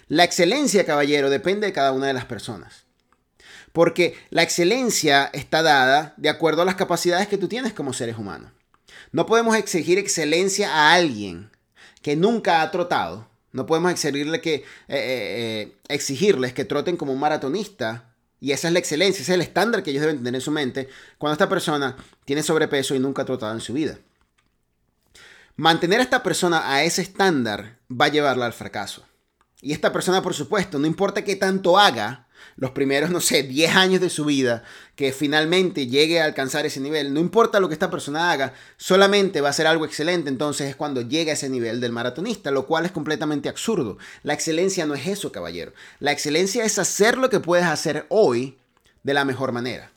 La 0.09 0.25
excelencia, 0.25 0.87
caballero, 0.87 1.29
depende 1.29 1.67
de 1.67 1.73
cada 1.73 1.93
una 1.93 2.07
de 2.07 2.15
las 2.15 2.25
personas. 2.25 2.85
Porque 3.73 4.17
la 4.31 4.43
excelencia 4.43 5.31
está 5.33 5.63
dada 5.63 6.15
de 6.17 6.29
acuerdo 6.29 6.63
a 6.63 6.65
las 6.65 6.77
capacidades 6.77 7.29
que 7.29 7.39
tú 7.39 7.49
tienes 7.49 7.73
como 7.73 7.93
seres 7.93 8.17
humanos. 8.17 8.51
No 9.13 9.27
podemos 9.27 9.57
exigir 9.57 9.99
excelencia 9.99 10.73
a 10.73 10.95
alguien 10.95 11.51
que 12.03 12.17
nunca 12.17 12.63
ha 12.63 12.71
trotado 12.71 13.31
no 13.53 13.67
podemos 13.67 13.91
exigirle 13.91 14.41
que, 14.41 14.55
eh, 14.55 14.63
eh, 14.89 15.63
eh, 15.63 15.77
exigirles 15.89 16.53
que 16.53 16.65
troten 16.65 16.97
como 16.97 17.13
un 17.13 17.21
maratonista. 17.21 18.15
Y 18.41 18.53
esa 18.53 18.69
es 18.69 18.73
la 18.73 18.79
excelencia, 18.79 19.23
ese 19.23 19.33
es 19.33 19.35
el 19.35 19.43
estándar 19.43 19.83
que 19.83 19.91
ellos 19.91 20.03
deben 20.03 20.19
tener 20.19 20.37
en 20.37 20.41
su 20.41 20.51
mente 20.51 20.89
cuando 21.19 21.35
esta 21.35 21.49
persona 21.49 21.97
tiene 22.25 22.43
sobrepeso 22.43 22.95
y 22.95 22.99
nunca 22.99 23.23
ha 23.23 23.27
trotado 23.27 23.53
en 23.53 23.61
su 23.61 23.75
vida. 23.75 23.99
Mantener 25.61 26.01
a 26.01 26.05
esta 26.05 26.23
persona 26.23 26.73
a 26.73 26.85
ese 26.85 27.03
estándar 27.03 27.77
va 27.93 28.07
a 28.07 28.09
llevarla 28.09 28.47
al 28.47 28.55
fracaso. 28.55 29.05
Y 29.61 29.73
esta 29.73 29.93
persona, 29.93 30.23
por 30.23 30.33
supuesto, 30.33 30.79
no 30.79 30.87
importa 30.87 31.23
qué 31.23 31.37
tanto 31.37 31.79
haga, 31.79 32.29
los 32.57 32.71
primeros, 32.71 33.11
no 33.11 33.21
sé, 33.21 33.43
10 33.43 33.77
años 33.77 34.01
de 34.01 34.09
su 34.09 34.25
vida, 34.25 34.63
que 34.97 35.13
finalmente 35.13 35.87
llegue 35.87 36.19
a 36.19 36.25
alcanzar 36.25 36.65
ese 36.65 36.81
nivel, 36.81 37.13
no 37.13 37.21
importa 37.21 37.61
lo 37.61 37.69
que 37.69 37.75
esta 37.75 37.91
persona 37.91 38.33
haga, 38.33 38.55
solamente 38.79 39.43
va 39.43 39.51
a 39.51 39.53
ser 39.53 39.67
algo 39.67 39.85
excelente, 39.85 40.31
entonces 40.31 40.71
es 40.71 40.77
cuando 40.77 41.03
llega 41.03 41.33
a 41.33 41.35
ese 41.35 41.51
nivel 41.51 41.83
del 41.83 41.93
maratonista, 41.93 42.51
lo 42.51 42.67
cual 42.67 42.87
es 42.87 42.93
completamente 42.93 43.51
absurdo. 43.51 43.99
La 44.23 44.33
excelencia 44.33 44.87
no 44.87 44.95
es 44.95 45.07
eso, 45.09 45.31
caballero. 45.31 45.75
La 45.99 46.13
excelencia 46.13 46.65
es 46.65 46.79
hacer 46.79 47.19
lo 47.19 47.29
que 47.29 47.41
puedes 47.41 47.67
hacer 47.67 48.07
hoy 48.09 48.59
de 49.03 49.13
la 49.13 49.27
mejor 49.27 49.53
manera. 49.53 49.93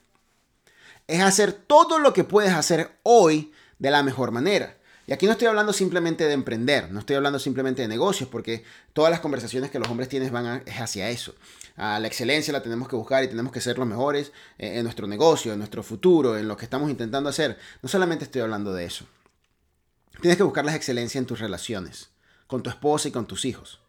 Es 1.08 1.21
hacer 1.21 1.54
todo 1.54 1.99
lo 1.99 2.12
que 2.12 2.26
puedes 2.26 2.52
hacer 2.52 2.99
hoy 3.04 3.54
de 3.80 3.91
la 3.91 4.04
mejor 4.04 4.32
manera. 4.32 4.76
Y 5.06 5.12
aquí 5.12 5.26
no 5.26 5.34
estoy 5.34 5.48
hablando 5.48 5.74
simplemente 5.74 6.26
de 6.26 6.34
emprender, 6.34 6.92
no 6.92 7.00
estoy 7.00 7.18
hablando 7.18 7.38
simplemente 7.38 7.82
de 7.82 7.89
negocios, 7.89 8.30
porque 8.30 8.63
todas 8.94 9.12
las 9.12 9.20
conversaciones 9.20 9.70
que 9.70 9.80
los 9.80 9.89
hombres 9.89 10.08
tienen 10.08 10.32
van 10.32 10.63
hacia 10.80 11.10
eso. 11.10 11.36
A 11.76 12.00
la 12.00 12.08
excelencia 12.08 12.54
la 12.54 12.63
tenemos 12.63 12.88
que 12.88 12.96
buscar 12.96 13.24
y 13.24 13.28
tenemos 13.28 13.52
que 13.52 13.60
ser 13.60 13.78
los 13.78 13.88
mejores 13.88 14.32
eh, 14.58 14.78
en 14.78 14.84
nuestro 14.84 15.08
negocio, 15.08 15.52
en 15.52 15.60
nuestro 15.60 15.84
futuro, 15.84 16.38
en 16.38 16.48
lo 16.48 16.56
que 16.56 16.66
estamos 16.66 16.89
intentando 16.89 17.30
hacer. 17.30 17.58
No 17.82 17.89
solamente 17.89 18.24
estoy 18.24 18.42
hablando 18.42 18.74
de 18.74 18.86
eso. 18.86 19.06
Tienes 20.22 20.38
que 20.38 20.44
buscar 20.44 20.63
la 20.63 20.76
excelencia 20.76 21.20
en 21.20 21.26
tus 21.26 21.39
relaciones, 21.39 22.12
con 22.48 22.63
tu 22.63 22.70
esposa 22.70 23.10
y 23.10 23.12
con 23.12 23.26
tus 23.26 23.44
hijos. 23.44 23.82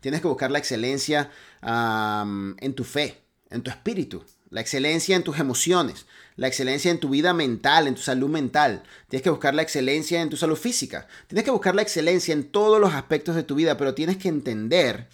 Tienes 0.00 0.20
que 0.20 0.28
buscar 0.28 0.50
la 0.50 0.58
excelencia 0.58 1.30
en 1.62 2.74
tu 2.74 2.84
fe, 2.84 3.22
en 3.50 3.62
tu 3.62 3.70
espíritu, 3.70 4.22
la 4.50 4.60
excelencia 4.60 5.16
en 5.16 5.24
tus 5.24 5.38
emociones, 5.38 6.06
la 6.36 6.48
excelencia 6.48 6.90
en 6.90 7.00
tu 7.00 7.10
vida 7.10 7.34
mental, 7.34 7.86
en 7.86 7.94
tu 7.94 8.00
salud 8.00 8.30
mental. 8.30 8.82
Tienes 9.08 9.22
que 9.22 9.30
buscar 9.30 9.54
la 9.54 9.62
excelencia 9.62 10.22
en 10.22 10.30
tu 10.30 10.36
salud 10.36 10.56
física. 10.56 11.06
Tienes 11.26 11.44
que 11.44 11.50
buscar 11.50 11.74
la 11.74 11.82
excelencia 11.82 12.32
en 12.32 12.44
todos 12.44 12.80
los 12.80 12.94
aspectos 12.94 13.34
de 13.34 13.42
tu 13.42 13.54
vida, 13.54 13.76
pero 13.76 13.94
tienes 13.94 14.16
que 14.16 14.28
entender 14.28 15.08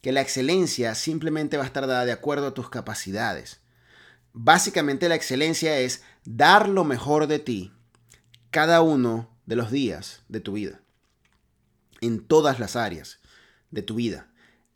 que 0.00 0.12
la 0.12 0.20
excelencia 0.20 0.94
simplemente 0.94 1.56
va 1.56 1.64
a 1.64 1.66
estar 1.66 1.86
dada 1.86 2.04
de 2.04 2.12
acuerdo 2.12 2.48
a 2.48 2.54
tus 2.54 2.70
capacidades. 2.70 3.60
Básicamente 4.32 5.08
la 5.08 5.14
excelencia 5.14 5.78
es 5.78 6.02
dar 6.24 6.68
lo 6.68 6.84
mejor 6.84 7.26
de 7.26 7.38
ti 7.38 7.72
cada 8.50 8.80
uno 8.80 9.28
de 9.46 9.56
los 9.56 9.70
días 9.70 10.22
de 10.28 10.40
tu 10.40 10.52
vida, 10.52 10.80
en 12.00 12.24
todas 12.26 12.60
las 12.60 12.76
áreas 12.76 13.18
de 13.70 13.82
tu 13.82 13.96
vida. 13.96 14.28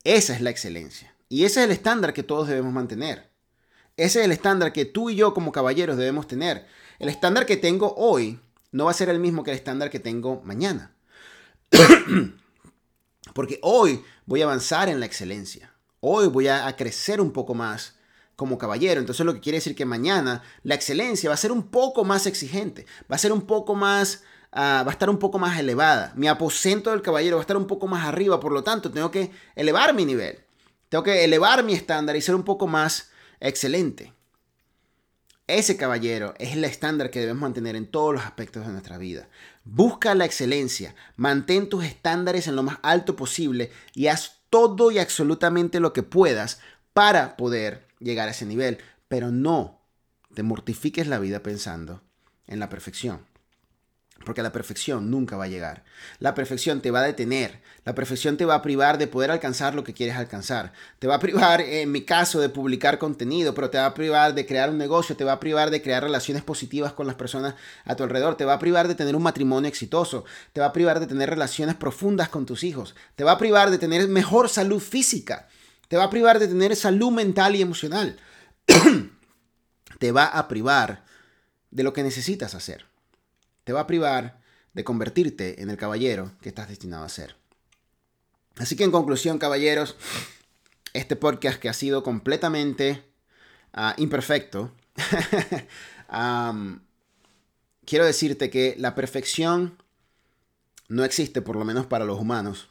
Esa 0.05 0.35
es 0.35 0.41
la 0.41 0.51
excelencia. 0.51 1.15
Y 1.29 1.45
ese 1.45 1.61
es 1.61 1.67
el 1.67 1.73
estándar 1.73 2.13
que 2.13 2.23
todos 2.23 2.49
debemos 2.49 2.73
mantener. 2.73 3.32
Ese 4.03 4.19
es 4.19 4.25
el 4.25 4.33
estándar 4.33 4.73
que 4.73 4.85
tú 4.85 5.11
y 5.11 5.15
yo 5.15 5.33
como 5.33 5.53
caballeros 5.53 5.97
debemos 5.97 6.27
tener. 6.27 6.67
El 6.99 7.09
estándar 7.09 7.47
que 7.47 7.57
tengo 7.57 7.95
hoy 7.97 8.41
no 8.73 8.87
va 8.87 8.91
a 8.91 8.95
ser 8.95 9.09
el 9.09 9.21
mismo 9.21 9.45
que 9.45 9.53
el 9.53 9.57
estándar 9.57 9.91
que 9.91 10.01
tengo 10.01 10.43
mañana. 10.43 10.93
Porque 13.33 13.61
hoy 13.63 14.03
voy 14.27 14.43
a 14.43 14.47
avanzar 14.47 14.89
en 14.89 14.99
la 14.99 15.07
excelencia. 15.07 15.73
Hoy 16.01 16.27
voy 16.27 16.49
a, 16.49 16.75
crecer 16.75 17.21
un 17.21 17.31
poco 17.31 17.55
más 17.55 17.95
como 18.35 18.59
caballero. 18.59 18.99
Entonces 18.99 19.25
lo 19.25 19.35
que 19.35 19.41
quiere 19.41 19.59
decir 19.59 19.77
que 19.77 19.85
mañana 19.85 20.43
la 20.65 20.75
excelencia 20.75 21.31
va 21.31 21.35
a 21.35 21.39
ser 21.39 21.53
un 21.53 21.69
poco 21.69 22.03
más 22.03 22.27
exigente. 22.27 22.87
Va 23.09 23.15
a 23.15 23.21
ser 23.21 23.31
un 23.31 23.43
poco 23.43 23.77
más... 23.77 24.25
Ah, 24.51 24.83
va 24.85 24.91
a 24.91 24.95
estar 24.95 25.11
un 25.11 25.19
poco 25.21 25.39
más 25.39 25.61
elevada. 25.61 26.13
Mi 26.17 26.27
aposento 26.27 26.91
del 26.91 27.03
caballero 27.03 27.37
va 27.37 27.43
a 27.43 27.45
estar 27.45 27.57
un 27.57 27.69
poco 27.69 27.87
más 27.87 28.05
arriba. 28.05 28.41
Por 28.41 28.51
lo 28.51 28.65
tanto, 28.65 28.91
tengo 28.91 29.13
que 29.13 29.31
elevar 29.55 29.95
mi 29.95 30.05
nivel. 30.05 30.41
Tengo 30.89 31.05
que 31.05 31.23
elevar 31.23 31.63
mi 31.63 31.75
estándar 31.75 32.17
y 32.17 32.21
ser 32.21 32.35
un 32.35 32.43
poco 32.43 32.67
más 32.67 33.12
excelente. 33.43 34.13
Ese 35.49 35.77
caballero 35.77 36.35
es 36.39 36.53
el 36.53 36.65
estándar 36.65 37.11
que 37.11 37.21
debemos 37.21 37.43
mantener 37.43 37.77
en 37.77 37.87
todos 37.87 38.15
los 38.15 38.25
aspectos 38.25 38.65
de 38.65 38.73
nuestra 38.73 38.97
vida. 38.97 39.29
Busca 39.65 40.15
la 40.15 40.25
excelencia, 40.25 40.95
mantén 41.17 41.69
tus 41.69 41.85
estándares 41.85 42.47
en 42.47 42.57
lo 42.57 42.63
más 42.63 42.79
alto 42.83 43.17
posible 43.17 43.71
y 43.93 44.07
haz 44.07 44.41
todo 44.49 44.91
y 44.91 44.99
absolutamente 44.99 45.81
lo 45.81 45.93
que 45.93 46.03
puedas 46.03 46.61
para 46.95 47.37
poder 47.37 47.87
llegar 47.99 48.29
a 48.29 48.31
ese 48.31 48.47
nivel. 48.47 48.79
Pero 49.09 49.31
no 49.31 49.81
te 50.33 50.43
mortifiques 50.43 51.07
la 51.07 51.19
vida 51.19 51.43
pensando 51.43 52.03
en 52.47 52.61
la 52.61 52.69
perfección. 52.69 53.32
Porque 54.25 54.43
la 54.43 54.53
perfección 54.53 55.11
nunca 55.11 55.37
va 55.37 55.45
a 55.45 55.49
llegar. 55.49 55.85
La 56.19 56.35
perfección 56.35 56.81
te 56.81 56.91
va 56.91 57.01
a 57.01 57.07
detener. 57.07 57.61
La 57.85 57.95
perfección 57.95 58.37
te 58.37 58.45
va 58.45 58.55
a 58.55 58.63
privar 58.63 58.99
de 58.99 59.09
poder 59.09 59.31
alcanzar 59.31 59.75
lo 59.75 59.83
que 59.83 59.95
quieres 59.95 60.17
alcanzar. 60.17 60.73
Te 60.99 61.07
va 61.07 61.17
a 61.17 61.19
privar, 61.19 61.61
en 61.61 61.91
mi 61.91 62.03
caso, 62.03 62.41
de 62.41 62.49
publicar 62.49 62.99
contenido, 62.99 63.55
pero 63.55 63.71
te 63.71 63.79
va 63.79 63.87
a 63.87 63.95
privar 63.95 64.35
de 64.35 64.47
crear 64.47 64.71
un 64.71 64.79
negocio, 64.79 65.17
te 65.17 65.25
va 65.25 65.33
a 65.33 65.41
privar 65.41 65.71
de 65.71 65.83
crear 65.83 66.03
relaciones 66.03 66.43
positivas 66.43 66.93
con 66.93 67.07
las 67.07 67.17
personas 67.17 67.55
a 67.85 67.97
tu 67.97 68.05
alrededor, 68.05 68.37
te 68.37 68.45
va 68.45 68.55
a 68.55 68.59
privar 68.59 68.87
de 68.87 68.95
tener 68.95 69.17
un 69.17 69.23
matrimonio 69.23 69.69
exitoso, 69.69 70.25
te 70.53 70.61
va 70.61 70.67
a 70.67 70.73
privar 70.73 71.01
de 71.01 71.07
tener 71.07 71.29
relaciones 71.29 71.75
profundas 71.75 72.29
con 72.29 72.47
tus 72.47 72.63
hijos, 72.63 72.95
te 73.17 73.25
va 73.25 73.33
a 73.33 73.39
privar 73.39 73.71
de 73.71 73.79
tener 73.79 74.07
mejor 74.09 74.49
salud 74.49 74.81
física, 74.81 75.49
te 75.89 75.97
va 75.97 76.05
a 76.05 76.11
privar 76.11 76.39
de 76.39 76.49
tener 76.49 76.77
salud 76.77 77.11
mental 77.11 77.57
y 77.57 77.63
emocional. 77.63 78.17
te 79.99 80.13
va 80.13 80.27
a 80.27 80.47
privar 80.47 81.05
de 81.71 81.83
lo 81.83 81.93
que 81.93 82.03
necesitas 82.03 82.55
hacer 82.55 82.92
te 83.65 83.73
va 83.73 83.81
a 83.81 83.87
privar 83.87 84.41
de 84.75 84.85
convertirte 84.85 85.63
en 85.63 85.71
el 85.71 85.77
caballero 85.77 86.33
que 86.41 86.49
estás 86.49 86.69
destinado 86.69 87.05
a 87.05 87.09
ser. 87.09 87.37
Así 88.57 88.77
que 88.77 88.85
en 88.85 88.91
conclusión, 88.91 89.39
caballeros, 89.39 89.97
este 90.93 91.17
podcast 91.17 91.59
que 91.59 91.69
ha 91.69 91.73
sido 91.73 92.03
completamente 92.03 93.03
ah, 93.73 93.95
imperfecto, 93.97 94.73
quiero 97.85 98.05
decirte 98.05 98.51
que 98.51 98.75
la 98.79 98.95
perfección 98.95 99.79
no 100.89 101.05
existe, 101.05 101.41
por 101.41 101.57
lo 101.57 101.65
menos 101.65 101.87
para 101.87 102.05
los 102.05 102.21
humanos. 102.21 102.69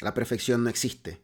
La 0.00 0.14
perfección 0.14 0.62
no 0.62 0.70
existe. 0.70 1.20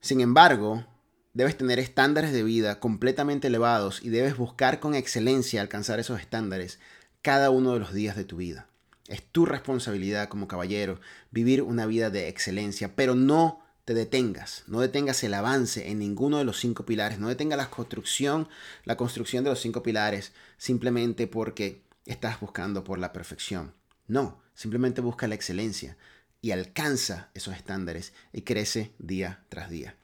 Sin 0.00 0.20
embargo, 0.20 0.86
debes 1.34 1.58
tener 1.58 1.80
estándares 1.80 2.32
de 2.32 2.44
vida 2.44 2.78
completamente 2.78 3.48
elevados 3.48 4.00
y 4.02 4.10
debes 4.10 4.36
buscar 4.36 4.78
con 4.78 4.94
excelencia 4.94 5.60
alcanzar 5.60 5.98
esos 5.98 6.20
estándares 6.20 6.78
cada 7.22 7.50
uno 7.50 7.72
de 7.72 7.80
los 7.80 7.92
días 7.92 8.16
de 8.16 8.24
tu 8.24 8.36
vida. 8.36 8.66
Es 9.08 9.22
tu 9.22 9.44
responsabilidad 9.44 10.28
como 10.28 10.48
caballero 10.48 11.00
vivir 11.30 11.62
una 11.62 11.86
vida 11.86 12.10
de 12.10 12.28
excelencia, 12.28 12.94
pero 12.94 13.14
no 13.14 13.62
te 13.84 13.94
detengas, 13.94 14.62
no 14.68 14.80
detengas 14.80 15.24
el 15.24 15.34
avance 15.34 15.90
en 15.90 15.98
ninguno 15.98 16.38
de 16.38 16.44
los 16.44 16.60
cinco 16.60 16.86
pilares, 16.86 17.18
no 17.18 17.28
detengas 17.28 17.56
la 17.56 17.70
construcción, 17.70 18.48
la 18.84 18.96
construcción 18.96 19.42
de 19.42 19.50
los 19.50 19.60
cinco 19.60 19.82
pilares 19.82 20.32
simplemente 20.58 21.26
porque 21.26 21.82
estás 22.06 22.38
buscando 22.38 22.84
por 22.84 22.98
la 22.98 23.12
perfección. 23.12 23.74
No, 24.06 24.40
simplemente 24.54 25.00
busca 25.00 25.26
la 25.26 25.34
excelencia 25.34 25.96
y 26.40 26.52
alcanza 26.52 27.30
esos 27.34 27.54
estándares 27.54 28.12
y 28.32 28.42
crece 28.42 28.92
día 28.98 29.42
tras 29.48 29.70
día. 29.70 29.96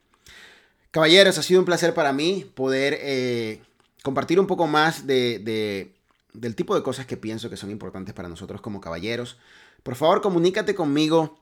Caballeros, 0.91 1.37
ha 1.37 1.43
sido 1.43 1.61
un 1.61 1.65
placer 1.65 1.93
para 1.93 2.11
mí 2.11 2.49
poder 2.55 2.97
eh, 2.99 3.61
compartir 4.03 4.39
un 4.39 4.47
poco 4.47 4.67
más 4.67 5.07
de 5.07 5.96
del 6.39 6.55
tipo 6.55 6.75
de 6.75 6.83
cosas 6.83 7.05
que 7.05 7.17
pienso 7.17 7.49
que 7.49 7.57
son 7.57 7.71
importantes 7.71 8.13
para 8.13 8.29
nosotros 8.29 8.61
como 8.61 8.81
caballeros. 8.81 9.37
Por 9.83 9.95
favor, 9.95 10.21
comunícate 10.21 10.75
conmigo 10.75 11.39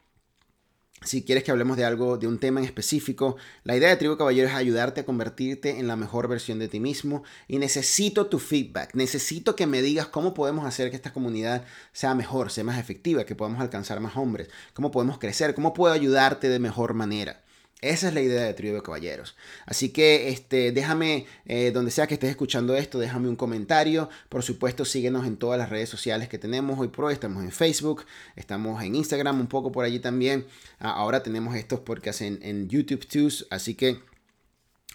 si 1.05 1.23
quieres 1.23 1.43
que 1.43 1.51
hablemos 1.51 1.77
de 1.77 1.85
algo, 1.85 2.17
de 2.17 2.27
un 2.27 2.39
tema 2.39 2.59
en 2.59 2.65
específico, 2.65 3.35
la 3.63 3.75
idea 3.75 3.89
de 3.89 3.97
Tribu 3.97 4.17
Caballero 4.17 4.47
es 4.47 4.55
ayudarte 4.55 5.01
a 5.01 5.05
convertirte 5.05 5.77
en 5.77 5.87
la 5.87 5.95
mejor 5.95 6.27
versión 6.27 6.57
de 6.57 6.67
ti 6.67 6.79
mismo 6.79 7.23
y 7.47 7.59
necesito 7.59 8.27
tu 8.27 8.39
feedback, 8.39 8.95
necesito 8.95 9.55
que 9.55 9.67
me 9.67 9.81
digas 9.81 10.07
cómo 10.07 10.33
podemos 10.33 10.65
hacer 10.65 10.89
que 10.89 10.95
esta 10.95 11.13
comunidad 11.13 11.63
sea 11.91 12.15
mejor, 12.15 12.49
sea 12.49 12.63
más 12.63 12.79
efectiva, 12.79 13.25
que 13.25 13.35
podamos 13.35 13.61
alcanzar 13.61 13.99
más 13.99 14.17
hombres, 14.17 14.49
cómo 14.73 14.89
podemos 14.89 15.19
crecer, 15.19 15.53
cómo 15.53 15.73
puedo 15.73 15.93
ayudarte 15.93 16.49
de 16.49 16.59
mejor 16.59 16.93
manera. 16.93 17.44
Esa 17.81 18.07
es 18.07 18.13
la 18.13 18.21
idea 18.21 18.43
de 18.43 18.53
Trío 18.53 18.73
de 18.73 18.81
Caballeros. 18.81 19.35
Así 19.65 19.89
que 19.89 20.29
este, 20.29 20.71
déjame, 20.71 21.27
eh, 21.45 21.71
donde 21.71 21.91
sea 21.91 22.07
que 22.07 22.15
estés 22.15 22.29
escuchando 22.29 22.75
esto, 22.75 22.99
déjame 22.99 23.27
un 23.27 23.35
comentario. 23.35 24.09
Por 24.29 24.43
supuesto, 24.43 24.85
síguenos 24.85 25.27
en 25.27 25.37
todas 25.37 25.59
las 25.59 25.69
redes 25.69 25.89
sociales 25.89 26.29
que 26.29 26.37
tenemos 26.37 26.79
hoy 26.79 26.87
por 26.87 27.05
hoy. 27.05 27.13
Estamos 27.13 27.43
en 27.43 27.51
Facebook, 27.51 28.05
estamos 28.35 28.81
en 28.81 28.95
Instagram 28.95 29.39
un 29.39 29.47
poco 29.47 29.71
por 29.71 29.85
allí 29.85 29.99
también. 29.99 30.47
Ah, 30.79 30.91
ahora 30.91 31.21
tenemos 31.21 31.55
estos 31.55 31.81
podcasts 31.81 32.21
en, 32.21 32.39
en 32.41 32.69
YouTube 32.69 33.05
too. 33.07 33.29
Así 33.51 33.75
que 33.75 33.99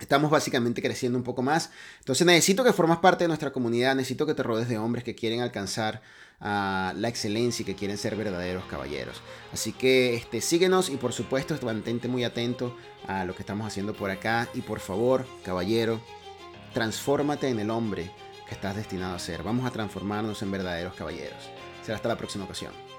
Estamos 0.01 0.31
básicamente 0.31 0.81
creciendo 0.81 1.19
un 1.19 1.25
poco 1.25 1.43
más. 1.43 1.71
Entonces 1.99 2.27
necesito 2.27 2.65
que 2.65 2.73
formas 2.73 2.99
parte 2.99 3.25
de 3.25 3.29
nuestra 3.29 3.53
comunidad, 3.53 3.95
necesito 3.95 4.25
que 4.27 4.35
te 4.35 4.43
rodees 4.43 4.69
de 4.69 4.79
hombres 4.79 5.05
que 5.05 5.15
quieren 5.15 5.43
alcanzar 5.43 6.01
ah, 6.41 6.93
la 6.97 7.09
excelencia 7.09 7.63
y 7.63 7.67
que 7.67 7.75
quieren 7.75 7.99
ser 7.99 8.17
verdaderos 8.17 8.65
caballeros. 8.65 9.21
Así 9.53 9.73
que 9.73 10.15
este, 10.15 10.41
síguenos 10.41 10.89
y 10.89 10.97
por 10.97 11.13
supuesto 11.13 11.57
mantente 11.63 12.09
muy 12.09 12.25
atento 12.25 12.77
a 13.07 13.25
lo 13.25 13.35
que 13.35 13.43
estamos 13.43 13.67
haciendo 13.67 13.95
por 13.95 14.11
acá. 14.11 14.49
Y 14.55 14.61
por 14.61 14.81
favor, 14.81 15.27
caballero, 15.45 16.01
transfórmate 16.73 17.49
en 17.49 17.61
el 17.61 17.71
hombre 17.71 18.11
que 18.49 18.55
estás 18.55 18.77
destinado 18.77 19.15
a 19.15 19.19
ser. 19.19 19.43
Vamos 19.43 19.67
a 19.67 19.71
transformarnos 19.71 20.43
en 20.43 20.51
verdaderos 20.51 20.95
caballeros. 20.95 21.51
Será 21.83 21.97
hasta 21.97 22.09
la 22.09 22.17
próxima 22.17 22.45
ocasión. 22.45 22.90